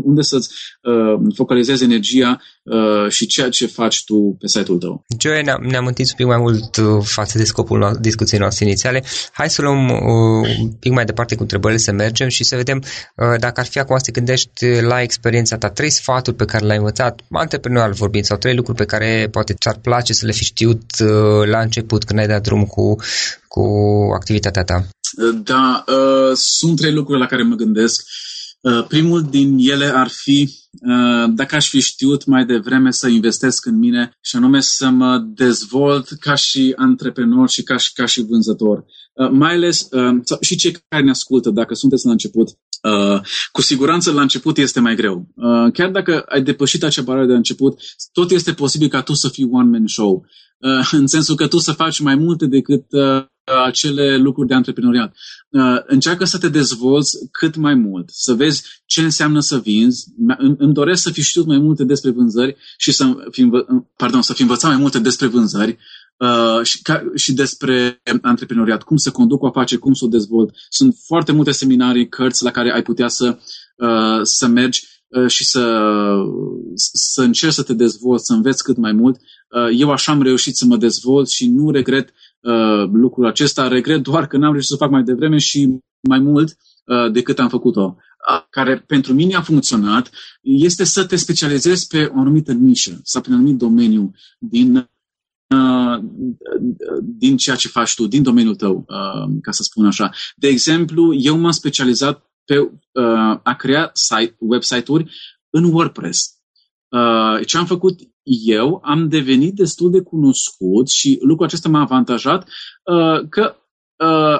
[0.03, 0.49] unde să-ți
[1.35, 2.41] focalizezi energia
[3.09, 5.03] și ceea ce faci tu pe site-ul tău.
[5.19, 6.75] Joe, ne-am, ne-am întins un pic mai mult
[7.05, 9.03] față de scopul no- discuției noastre inițiale.
[9.31, 9.89] Hai să luăm
[10.59, 12.83] un pic mai departe cu întrebările, să mergem și să vedem
[13.15, 16.77] dacă ar fi acum să te gândești la experiența ta, trei sfaturi pe care le-ai
[16.77, 20.81] învățat, antreprenorial vorbind, sau trei lucruri pe care poate ți-ar place să le fi știut
[20.99, 22.95] uh, la început când ai dat drum cu,
[23.47, 23.65] cu
[24.15, 24.87] activitatea ta?
[25.43, 28.05] Da, uh, sunt trei lucruri la care mă gândesc.
[28.61, 33.65] Uh, primul din ele ar fi uh, dacă aș fi știut mai devreme să investesc
[33.65, 38.25] în mine și anume să mă dezvolt ca și antreprenor și ca și, ca și
[38.29, 38.85] vânzător.
[39.13, 43.21] Uh, mai ales uh, și cei care ne ascultă, dacă sunteți la început, Uh,
[43.51, 45.27] cu siguranță la început este mai greu.
[45.35, 47.79] Uh, chiar dacă ai depășit acea barieră de început,
[48.11, 50.25] tot este posibil ca tu să fii one-man show.
[50.57, 53.25] Uh, în sensul că tu să faci mai multe decât uh,
[53.65, 55.15] acele lucruri de antreprenoriat.
[55.49, 60.05] Uh, încearcă să te dezvolți cât mai mult, să vezi ce înseamnă să vinzi.
[60.57, 63.49] Îmi doresc să fi știut mai multe despre vânzări și să fi,
[63.97, 65.77] pardon, să fi învățat mai multe despre vânzări
[66.17, 70.55] uh, și, ca, și despre antreprenoriat, cum să conduc o afacere, cum să o dezvolt.
[70.69, 73.37] Sunt foarte multe seminarii, cărți la care ai putea să,
[73.77, 75.83] uh, să mergi uh, și să,
[76.93, 79.15] să încerci să te dezvolți, să înveți cât mai mult.
[79.15, 84.01] Uh, eu așa am reușit să mă dezvolt și nu regret uh, lucrul acesta, regret
[84.01, 87.97] doar că n-am reușit să fac mai devreme și mai mult uh, decât am făcut-o
[88.49, 90.09] care pentru mine a funcționat
[90.41, 94.89] este să te specializezi pe o anumită nișă sau pe un anumit domeniu din
[97.01, 98.85] din ceea ce faci tu, din domeniul tău,
[99.41, 100.09] ca să spun așa.
[100.35, 102.71] De exemplu, eu m-am specializat pe
[103.43, 105.11] a crea site, website-uri
[105.49, 106.31] în WordPress.
[107.45, 107.99] Ce am făcut
[108.45, 112.49] eu, am devenit destul de cunoscut și lucrul acesta m-a avantajat
[113.29, 113.55] că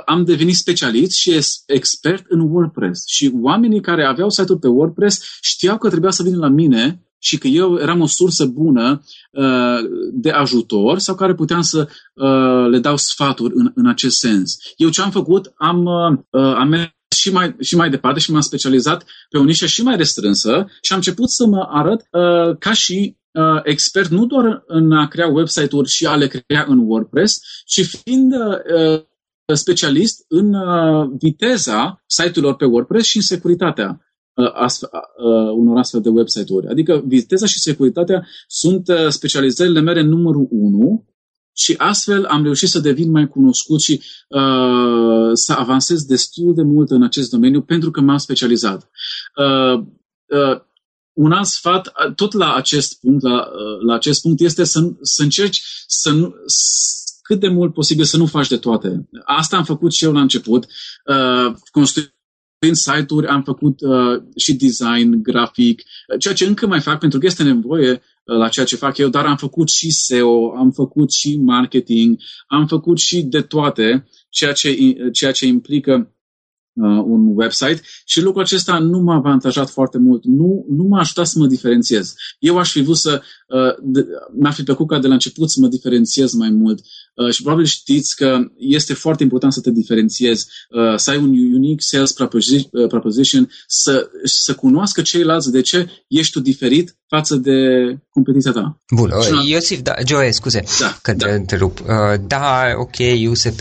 [0.05, 3.07] am devenit specialist și expert în WordPress.
[3.07, 7.37] Și oamenii care aveau site-uri pe WordPress știau că trebuia să vină la mine și
[7.37, 9.77] că eu eram o sursă bună uh,
[10.11, 14.57] de ajutor sau care puteam să uh, le dau sfaturi în, în acest sens.
[14.75, 15.53] Eu ce am făcut?
[15.55, 19.65] Am, uh, am mers și mai, și mai departe și m-am specializat pe o nișă
[19.65, 24.25] și mai restrânsă și am început să mă arăt uh, ca și uh, expert nu
[24.25, 29.01] doar în a crea website-uri și a le crea în WordPress, ci fiind uh,
[29.55, 34.12] specialist în uh, viteza site-urilor pe WordPress și în securitatea uh,
[34.53, 36.67] astfel, uh, unor astfel de website-uri.
[36.67, 41.07] Adică viteza și securitatea sunt uh, specializările mele numărul 1
[41.55, 46.89] și astfel am reușit să devin mai cunoscut și uh, să avansez destul de mult
[46.89, 48.89] în acest domeniu pentru că m-am specializat.
[49.35, 49.79] Uh,
[50.27, 50.61] uh,
[51.13, 55.23] un alt sfat, tot la acest punct, la, uh, la acest punct este să, să
[55.23, 56.33] încerci să nu,
[57.21, 59.09] cât de mult posibil să nu faci de toate.
[59.23, 60.65] Asta am făcut și eu la început.
[61.05, 62.13] Uh, construind
[62.71, 65.81] site-uri, am făcut uh, și design, grafic,
[66.19, 69.09] ceea ce încă mai fac pentru că este nevoie uh, la ceea ce fac eu,
[69.09, 74.51] dar am făcut și SEO, am făcut și marketing, am făcut și de toate, ceea
[74.51, 76.13] ce, ceea ce implică
[76.73, 81.27] uh, un website și lucrul acesta nu m-a avantajat foarte mult, nu, nu m-a ajutat
[81.27, 82.15] să mă diferențiez.
[82.39, 84.03] Eu aș fi vrut să, uh,
[84.35, 86.79] mi-ar fi plăcut ca de la început să mă diferențiez mai mult
[87.15, 91.29] uh, și probabil știți că este foarte important să te diferențiezi, uh, să ai un
[91.29, 97.57] unique sales uh, proposition, să, să cunoască ceilalți de ce ești tu diferit față de
[98.09, 98.77] competiția ta.
[98.95, 101.33] Bun, uh, Iosif, da, Joe, scuze da, că te da.
[101.33, 101.79] întrerup.
[101.79, 102.97] Uh, da, ok,
[103.29, 103.59] USP,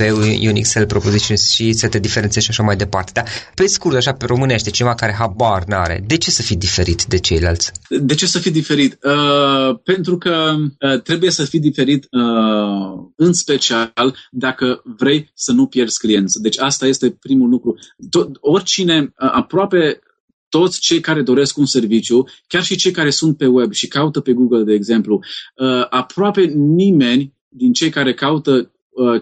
[0.52, 4.12] Unique Sales Proposition și să te diferențiezi și așa mai departe, dar pe scurt, așa,
[4.12, 7.72] pe românește, cineva care habar n-are, de ce să fii diferit de ceilalți?
[7.88, 8.98] De ce să fii diferit?
[9.02, 15.66] Uh, pentru că uh, trebuie să fii diferit uh, în special dacă vrei să nu
[15.66, 16.40] pierzi clienți.
[16.42, 17.74] Deci asta este primul lucru.
[18.10, 20.00] Tot, oricine, uh, aproape
[20.52, 24.20] toți cei care doresc un serviciu, chiar și cei care sunt pe web și caută
[24.20, 25.20] pe Google, de exemplu,
[25.56, 28.66] uh, aproape nimeni din cei care caută uh,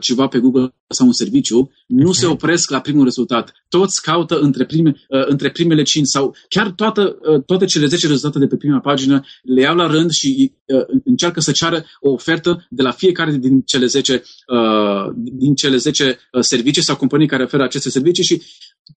[0.01, 3.53] ceva pe Google sau un serviciu, nu se opresc la primul rezultat.
[3.69, 8.39] Toți caută între, prime, uh, între primele 5 sau chiar toată, toate cele 10 rezultate
[8.39, 10.53] de pe prima pagină le iau la rând și
[11.05, 14.23] încearcă să ceară o ofertă de la fiecare din cele 10,
[15.15, 18.43] din cele 10 servicii sau companii care oferă aceste servicii și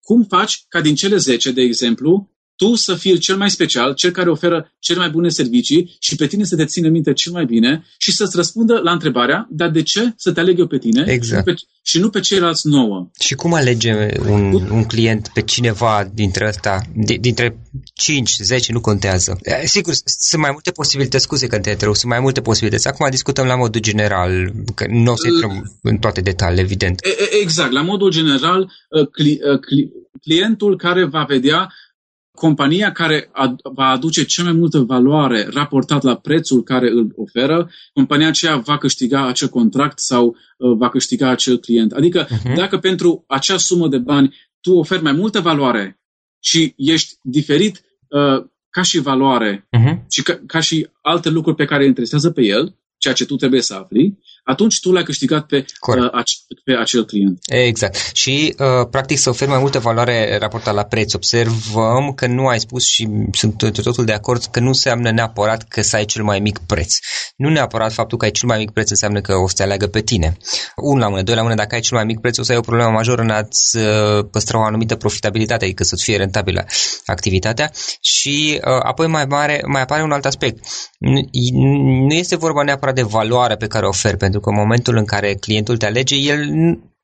[0.01, 2.33] cum faci ca din cele 10, de exemplu,
[2.63, 6.27] tu să fii cel mai special, cel care oferă cele mai bune servicii și pe
[6.27, 9.81] tine să te țină minte cel mai bine și să-ți răspundă la întrebarea, dar de
[9.81, 11.25] ce să te aleg eu pe tine exact.
[11.27, 13.09] și, nu pe, și nu pe ceilalți nouă?
[13.19, 13.93] Și cum alege
[14.29, 16.81] un, un client pe cineva dintre ăsta,
[17.19, 17.57] dintre
[17.93, 19.39] 5, 10, nu contează.
[19.63, 22.87] Sigur, sunt mai multe posibilități, scuze că te întreb, sunt mai multe posibilități.
[22.87, 26.99] Acum discutăm la modul general, că nu o să intrăm în toate detaliile, evident.
[27.41, 31.73] Exact, la modul general, uh, cli, uh, cli, clientul care va vedea
[32.37, 37.69] compania care ad, va aduce cea mai multă valoare raportat la prețul care îl oferă,
[37.93, 41.91] compania aceea va câștiga acel contract sau uh, va câștiga acel client.
[41.91, 42.55] Adică uh-huh.
[42.55, 45.99] dacă pentru acea sumă de bani tu oferi mai multă valoare
[46.39, 50.05] și ești diferit uh, ca și valoare uh-huh.
[50.09, 53.35] și ca, ca și alte lucruri pe care îi interesează pe el, ceea ce tu
[53.35, 56.23] trebuie să afli, atunci tu l-ai câștigat pe, uh,
[56.63, 57.39] pe acel client.
[57.45, 58.11] Exact.
[58.13, 61.13] Și, uh, practic, să oferi mai multă valoare raportat la preț.
[61.13, 65.81] Observăm că nu ai spus și sunt totul de acord că nu înseamnă neapărat că
[65.81, 66.97] să ai cel mai mic preț.
[67.35, 69.87] Nu neapărat faptul că ai cel mai mic preț înseamnă că o să te aleagă
[69.87, 70.37] pe tine.
[70.75, 72.57] Un la mână, doi la mână, dacă ai cel mai mic preț, o să ai
[72.57, 76.65] o problemă majoră în a-ți uh, păstra o anumită profitabilitate, adică să-ți fie rentabilă
[77.05, 77.71] activitatea.
[78.01, 80.65] Și uh, apoi mai, mare, mai apare un alt aspect.
[82.07, 85.05] Nu este vorba neapărat de valoare pe care o oferi, pentru că în momentul în
[85.05, 86.49] care clientul te alege, el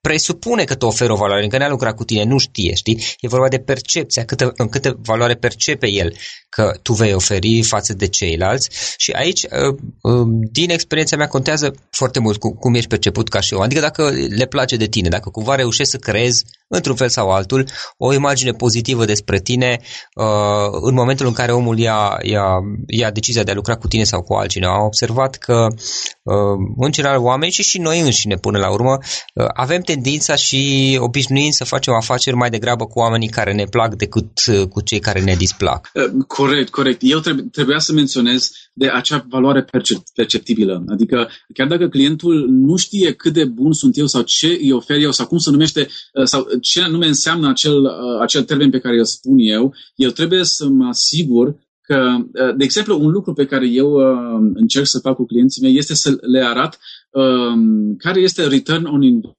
[0.02, 3.04] presupune că te oferă o valoare, încă n-a lucrat cu tine, nu știe, știi?
[3.20, 6.16] E vorba de percepția, câtă, în câtă valoare percepe el
[6.50, 11.76] că tu vei oferi față de ceilalți și aici, uh, uh, din experiența mea, contează
[11.90, 13.62] foarte mult cum ești perceput ca și om.
[13.62, 17.66] Adică dacă le place de tine, dacă cumva reușești să creezi, într-un fel sau altul,
[17.98, 19.80] o imagine pozitivă despre tine
[20.16, 20.26] uh,
[20.82, 22.46] în momentul în care omul ia, ia,
[22.88, 24.74] ia decizia de a lucra cu tine sau cu altcineva.
[24.74, 25.68] Am observat că,
[26.78, 28.98] în general, oameni și și noi înșine, până la urmă,
[29.54, 34.28] avem tendința și obișnuim să facem afaceri mai degrabă cu oamenii care ne plac decât
[34.70, 35.92] cu cei care ne displac.
[36.28, 37.00] Corect, corect.
[37.04, 39.66] Eu trebuie, trebuia să menționez de acea valoare
[40.14, 40.84] perceptibilă.
[40.88, 44.98] Adică chiar dacă clientul nu știe cât de bun sunt eu sau ce îi ofer
[44.98, 48.80] eu sau cum se numește uh, sau ce anume înseamnă acel, uh, acel termen pe
[48.80, 53.34] care îl spun eu, eu trebuie să mă asigur că, uh, de exemplu, un lucru
[53.34, 53.94] pe care eu
[54.54, 56.80] încerc să fac cu clienții mei este să le arat
[57.12, 59.38] um, care este return on investment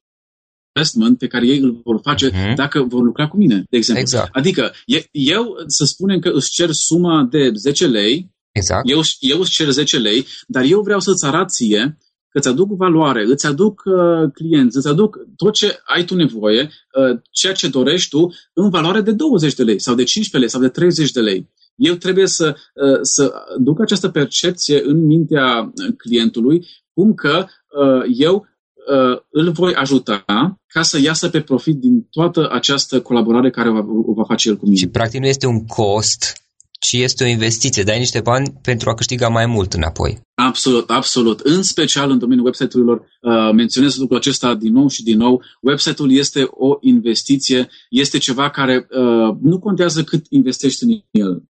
[0.74, 2.54] investment pe care ei îl vor face uh-huh.
[2.54, 4.02] dacă vor lucra cu mine, de exemplu.
[4.02, 4.36] Exact.
[4.36, 4.72] Adică
[5.10, 8.88] eu, să spunem că îți cer suma de 10 lei Exact.
[8.88, 12.76] Eu, eu îți cer 10 lei, dar eu vreau să-ți arăt ție că îți aduc
[12.76, 17.68] valoare, îți aduc uh, clienți, îți aduc tot ce ai tu nevoie, uh, ceea ce
[17.68, 21.10] dorești tu, în valoare de 20 de lei sau de 15 lei sau de 30
[21.10, 21.48] de lei.
[21.74, 28.46] Eu trebuie să, uh, să duc această percepție în mintea clientului, cum că uh, eu
[28.92, 30.24] uh, îl voi ajuta
[30.66, 34.48] ca să iasă pe profit din toată această colaborare care o va, o va face
[34.48, 34.76] el cu mine.
[34.76, 36.40] Și practic nu este un cost
[36.80, 37.82] ci este o investiție.
[37.82, 40.20] Dai niște bani pentru a câștiga mai mult înapoi.
[40.34, 41.40] Absolut, absolut.
[41.40, 45.42] În special în domeniul website-urilor, uh, menționez lucrul acesta din nou și din nou.
[45.60, 51.42] Website-ul este o investiție, este ceva care uh, nu contează cât investești în el.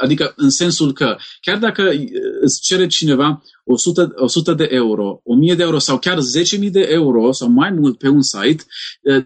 [0.00, 2.08] Adică în sensul că chiar dacă uh,
[2.40, 6.18] îți cere cineva 100, 100 de euro, 1000 de euro sau chiar
[6.60, 8.64] 10.000 de euro sau mai mult pe un site,
[9.02, 9.24] uh,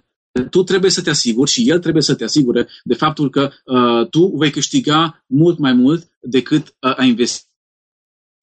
[0.50, 4.08] tu trebuie să te asiguri și el trebuie să te asigure de faptul că uh,
[4.08, 7.44] tu vei câștiga mult mai mult decât uh, a investi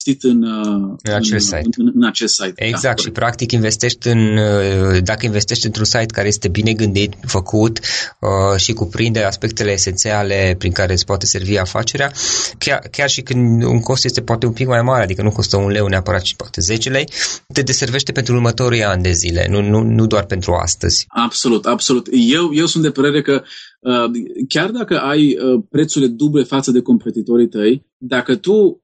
[0.06, 1.70] investit în, uh, în, acest în, site.
[1.78, 2.54] În, în acest site.
[2.58, 6.74] Da, exact, da, și practic investești în, uh, dacă investești într-un site care este bine
[6.74, 12.12] gândit, făcut uh, și cuprinde aspectele esențiale prin care îți poate servi afacerea,
[12.58, 15.58] chiar, chiar și când un cost este poate un pic mai mare, adică nu costă
[15.58, 17.10] un leu neapărat, ci poate 10 lei,
[17.54, 21.06] te deservește pentru următorii ani de zile, nu, nu, nu doar pentru astăzi.
[21.08, 22.08] Absolut, absolut.
[22.12, 23.44] Eu, eu sunt de părere că
[23.84, 24.12] Uh,
[24.48, 28.83] chiar dacă ai uh, prețurile duble față de competitorii tăi, dacă tu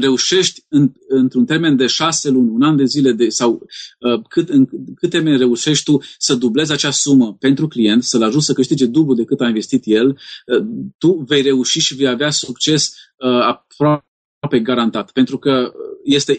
[0.00, 3.66] reușești în, într-un termen de șase luni, un an de zile de, sau
[3.98, 8.46] uh, cât, în cât termen reușești tu să dublezi acea sumă pentru client, să-l ajuți
[8.46, 10.66] să câștige dublu decât a investit el, uh,
[10.98, 15.10] tu vei reuși și vei avea succes uh, aproape garantat.
[15.12, 15.72] Pentru că
[16.14, 16.36] este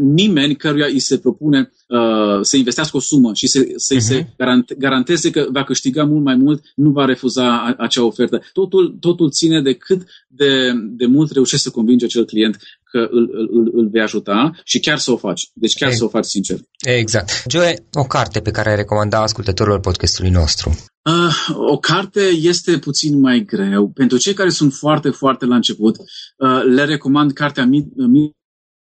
[0.00, 3.98] nimeni căruia îi se propune uh, să investească o sumă și să, să uh-huh.
[3.98, 4.34] se mhm.
[4.36, 8.42] garante, garanteze că va câștiga mult mai mult, nu va refuza a, acea ofertă.
[8.52, 12.56] Totul, totul ține de cât de, de mult reușești să convingi acel client
[12.90, 15.50] că îl, îl, îl vei ajuta și chiar să o faci.
[15.54, 16.58] Deci chiar e, să o faci sincer.
[16.78, 17.44] Exact.
[17.50, 20.76] Joe, o carte pe care ai recomanda ascultătorilor podcastului nostru?
[21.04, 23.88] Uh, o carte este puțin mai greu.
[23.88, 28.08] Pentru cei care sunt foarte, foarte la început, uh, le recomand cartea Mitul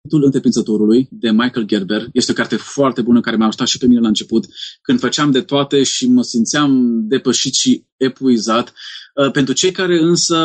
[0.03, 2.07] Întreprinzătorului de Michael Gerber.
[2.13, 4.47] Este o carte foarte bună care m-a ajutat și pe mine la început,
[4.83, 8.73] când făceam de toate și mă simțeam depășit și epuizat.
[9.15, 10.37] Uh, pentru cei care însă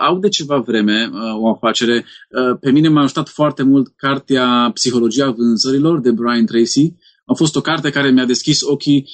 [0.00, 4.70] au de ceva vreme uh, o afacere, uh, pe mine m-a ajutat foarte mult cartea
[4.74, 6.92] Psihologia vânzărilor de Brian Tracy.
[7.24, 9.08] A fost o carte care mi-a deschis ochii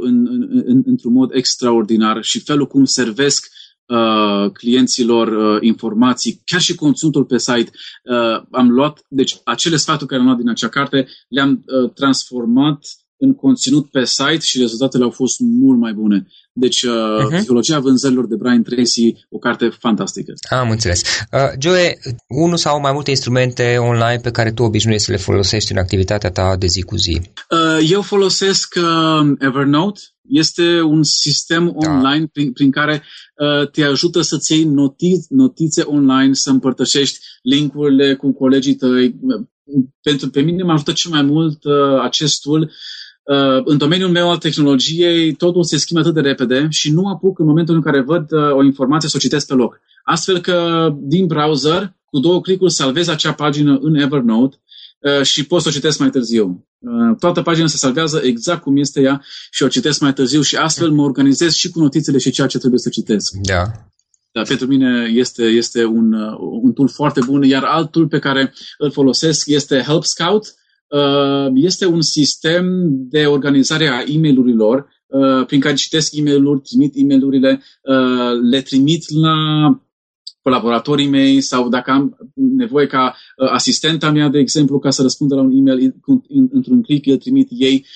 [0.00, 3.48] în, în, în, într-un mod extraordinar și felul cum servesc
[3.90, 7.70] uh, clienților uh, informații, chiar și conținutul pe site.
[8.04, 12.78] Uh, am luat, deci acele sfaturi care am luat din acea carte, le-am uh, transformat
[13.20, 16.26] în conținut pe site și rezultatele au fost mult mai bune.
[16.52, 17.36] Deci, uh, uh-huh.
[17.36, 20.32] Psihologia vânzărilor de Brian Tracy, o carte fantastică.
[20.48, 21.02] Am înțeles.
[21.32, 25.72] Uh, Joe, unul sau mai multe instrumente online pe care tu obișnuiești să le folosești
[25.72, 27.20] în activitatea ta de zi cu zi?
[27.50, 30.00] Uh, eu folosesc uh, Evernote.
[30.30, 31.90] Este un sistem da.
[31.90, 33.02] online prin, prin care
[33.36, 39.14] uh, te ajută să-ți iei noti- notițe online, să împărtășești linkurile cu colegii tăi.
[40.02, 42.70] Pentru pe mine m-a ajutat cel mai mult uh, acest tool
[43.30, 47.38] Uh, în domeniul meu al tehnologiei, totul se schimbă atât de repede și nu apuc
[47.38, 49.80] în momentul în care văd uh, o informație să o citesc pe loc.
[50.04, 54.56] Astfel că din browser, cu două clicuri, salvez acea pagină în Evernote
[54.98, 56.66] uh, și pot să o citesc mai târziu.
[57.18, 60.90] Toată pagina se salvează exact cum este ea și o citesc mai târziu și astfel
[60.90, 63.34] mă organizez și cu notițele și ceea ce trebuie să citesc.
[63.42, 63.62] Da.
[64.32, 68.52] Dar pentru mine este, este un, un tool foarte bun, iar alt tool pe care
[68.78, 70.54] îl folosesc este Help Scout,
[70.90, 72.64] Uh, este un sistem
[73.08, 78.40] de organizare a e mail uh, prin care citesc e mail trimit e mail uh,
[78.50, 79.34] le trimit la
[80.42, 83.16] colaboratorii mei sau dacă am nevoie ca
[83.52, 85.94] asistenta mea, de exemplu, ca să răspundă la un e-mail
[86.52, 87.86] într-un click, îl trimit ei.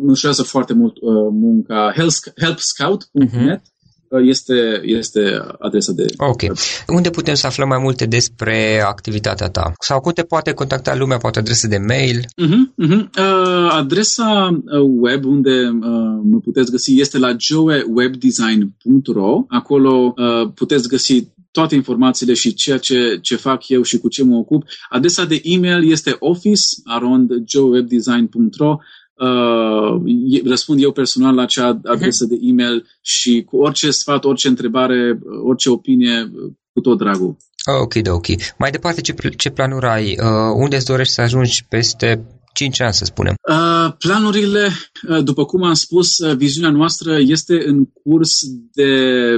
[0.00, 0.96] Îmi ușurează foarte mult
[1.30, 1.92] munca.
[2.36, 3.74] helpscout.net uh-huh
[4.10, 5.20] este, este
[5.58, 6.04] adresa de...
[6.16, 6.42] Ok.
[6.86, 9.72] Unde putem să aflăm mai multe despre activitatea ta?
[9.80, 11.18] Sau cum te poate contacta lumea?
[11.18, 12.18] Poate adresa de mail?
[12.18, 13.08] Uh-huh, uh-huh.
[13.18, 19.44] Uh, adresa uh, web unde uh, mă puteți găsi este la joewebdesign.ro.
[19.48, 24.24] Acolo uh, puteți găsi toate informațiile și ceea ce, ce fac eu și cu ce
[24.24, 24.64] mă ocup.
[24.88, 28.76] Adresa de e-mail este office.joewebdesign.ro
[29.18, 30.02] Uh,
[30.44, 32.28] răspund eu personal la acea adresă uh-huh.
[32.28, 36.30] de e-mail și cu orice sfat, orice întrebare, orice opinie,
[36.72, 37.36] cu tot dragul.
[37.82, 38.26] Ok, ok.
[38.58, 40.18] Mai departe, ce, ce planuri ai?
[40.20, 42.24] Uh, unde îți dorești să ajungi peste
[42.56, 43.34] 5 ani, să spunem?
[43.48, 44.68] Uh, planurile,
[45.08, 48.40] uh, după cum am spus, uh, viziunea noastră este în curs
[48.72, 48.92] de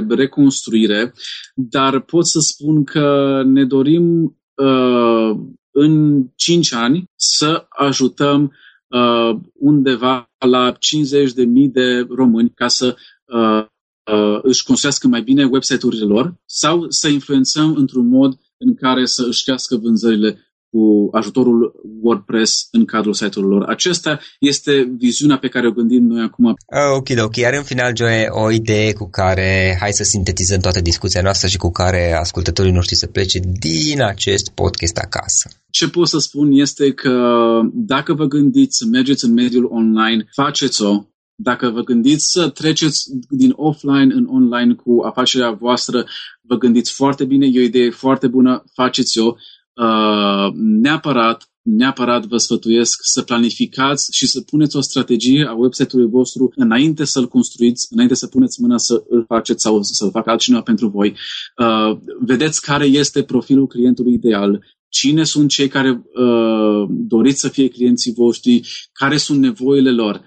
[0.07, 1.13] reconstruire,
[1.55, 4.33] dar pot să spun că ne dorim
[5.71, 8.51] în 5 ani să ajutăm
[9.53, 12.95] undeva la 50.000 de români ca să
[14.41, 19.43] își construiască mai bine website-urile lor sau să influențăm într-un mod în care să își
[19.43, 23.69] crească vânzările cu ajutorul WordPress în cadrul site-urilor lor.
[23.69, 26.45] Acesta este viziunea pe care o gândim noi acum.
[26.67, 27.35] Ah, ok, ok.
[27.35, 31.57] Iar în final, Joe, o idee cu care hai să sintetizăm toată discuția noastră și
[31.57, 35.49] cu care ascultătorii noștri să plece din acest podcast acasă.
[35.71, 37.15] Ce pot să spun este că
[37.73, 41.03] dacă vă gândiți să mergeți în mediul online, faceți-o,
[41.35, 46.05] dacă vă gândiți să treceți din offline în online cu afacerea voastră,
[46.41, 49.35] vă gândiți foarte bine, e o idee foarte bună, faceți-o.
[49.79, 56.51] Uh, neapărat, neapărat vă sfătuiesc să planificați și să puneți o strategie a website-ului vostru
[56.55, 60.87] înainte să-l construiți, înainte să puneți mâna să îl faceți sau să-l facă altcineva pentru
[60.87, 61.17] voi.
[61.57, 67.67] Uh, vedeți care este profilul clientului ideal, cine sunt cei care uh, doriți să fie
[67.67, 68.61] clienții voștri,
[68.93, 70.25] care sunt nevoile lor,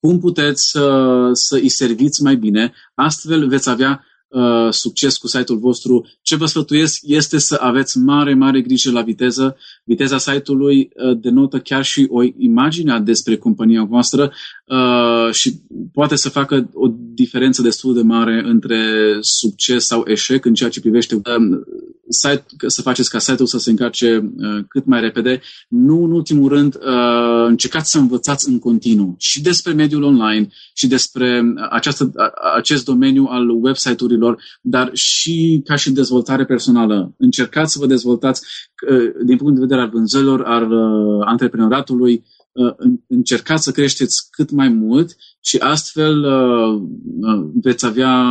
[0.00, 5.58] cum puteți să, să îi serviți mai bine, astfel veți avea Uh, succes cu site-ul
[5.58, 9.56] vostru, ce vă sfătuiesc este să aveți mare, mare grijă la viteză.
[9.84, 14.32] Viteza site-ului uh, denotă chiar și o imagine despre compania voastră
[14.66, 15.60] uh, și
[15.92, 18.78] poate să facă o diferență destul de mare între
[19.20, 21.64] succes sau eșec în ceea ce privește um,
[22.08, 25.40] site, să faceți ca site-ul să se încarce uh, cât mai repede.
[25.68, 30.86] Nu în ultimul rând, uh, încercați să învățați în continuu și despre mediul online și
[30.86, 32.12] despre această,
[32.54, 34.21] acest domeniu al website-urilor,
[34.60, 37.14] dar și ca și dezvoltare personală.
[37.18, 38.42] Încercați să vă dezvoltați
[38.90, 42.74] uh, din punct de vedere al vânzărilor, al uh, antreprenoratului, uh,
[43.06, 46.82] încercați să creșteți cât mai mult și astfel uh,
[47.20, 48.22] uh, veți avea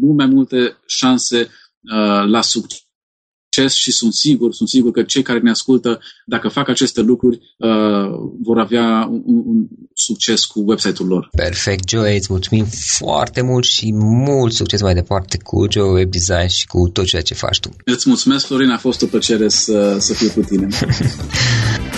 [0.00, 1.48] mult mai multe șanse
[1.92, 2.40] Uh, la
[3.56, 7.40] succes și sunt sigur, sunt sigur că cei care ne ascultă, dacă fac aceste lucruri,
[7.56, 7.68] uh,
[8.42, 11.28] vor avea un, un succes cu website-ul lor.
[11.36, 12.66] Perfect, Joe, îți mulțumim
[12.98, 17.22] foarte mult și mult succes mai departe cu Joe Web Design și cu tot ceea
[17.22, 17.70] ce faci tu.
[17.84, 20.68] Îți mulțumesc, Florin, a fost o plăcere să, să fiu cu tine.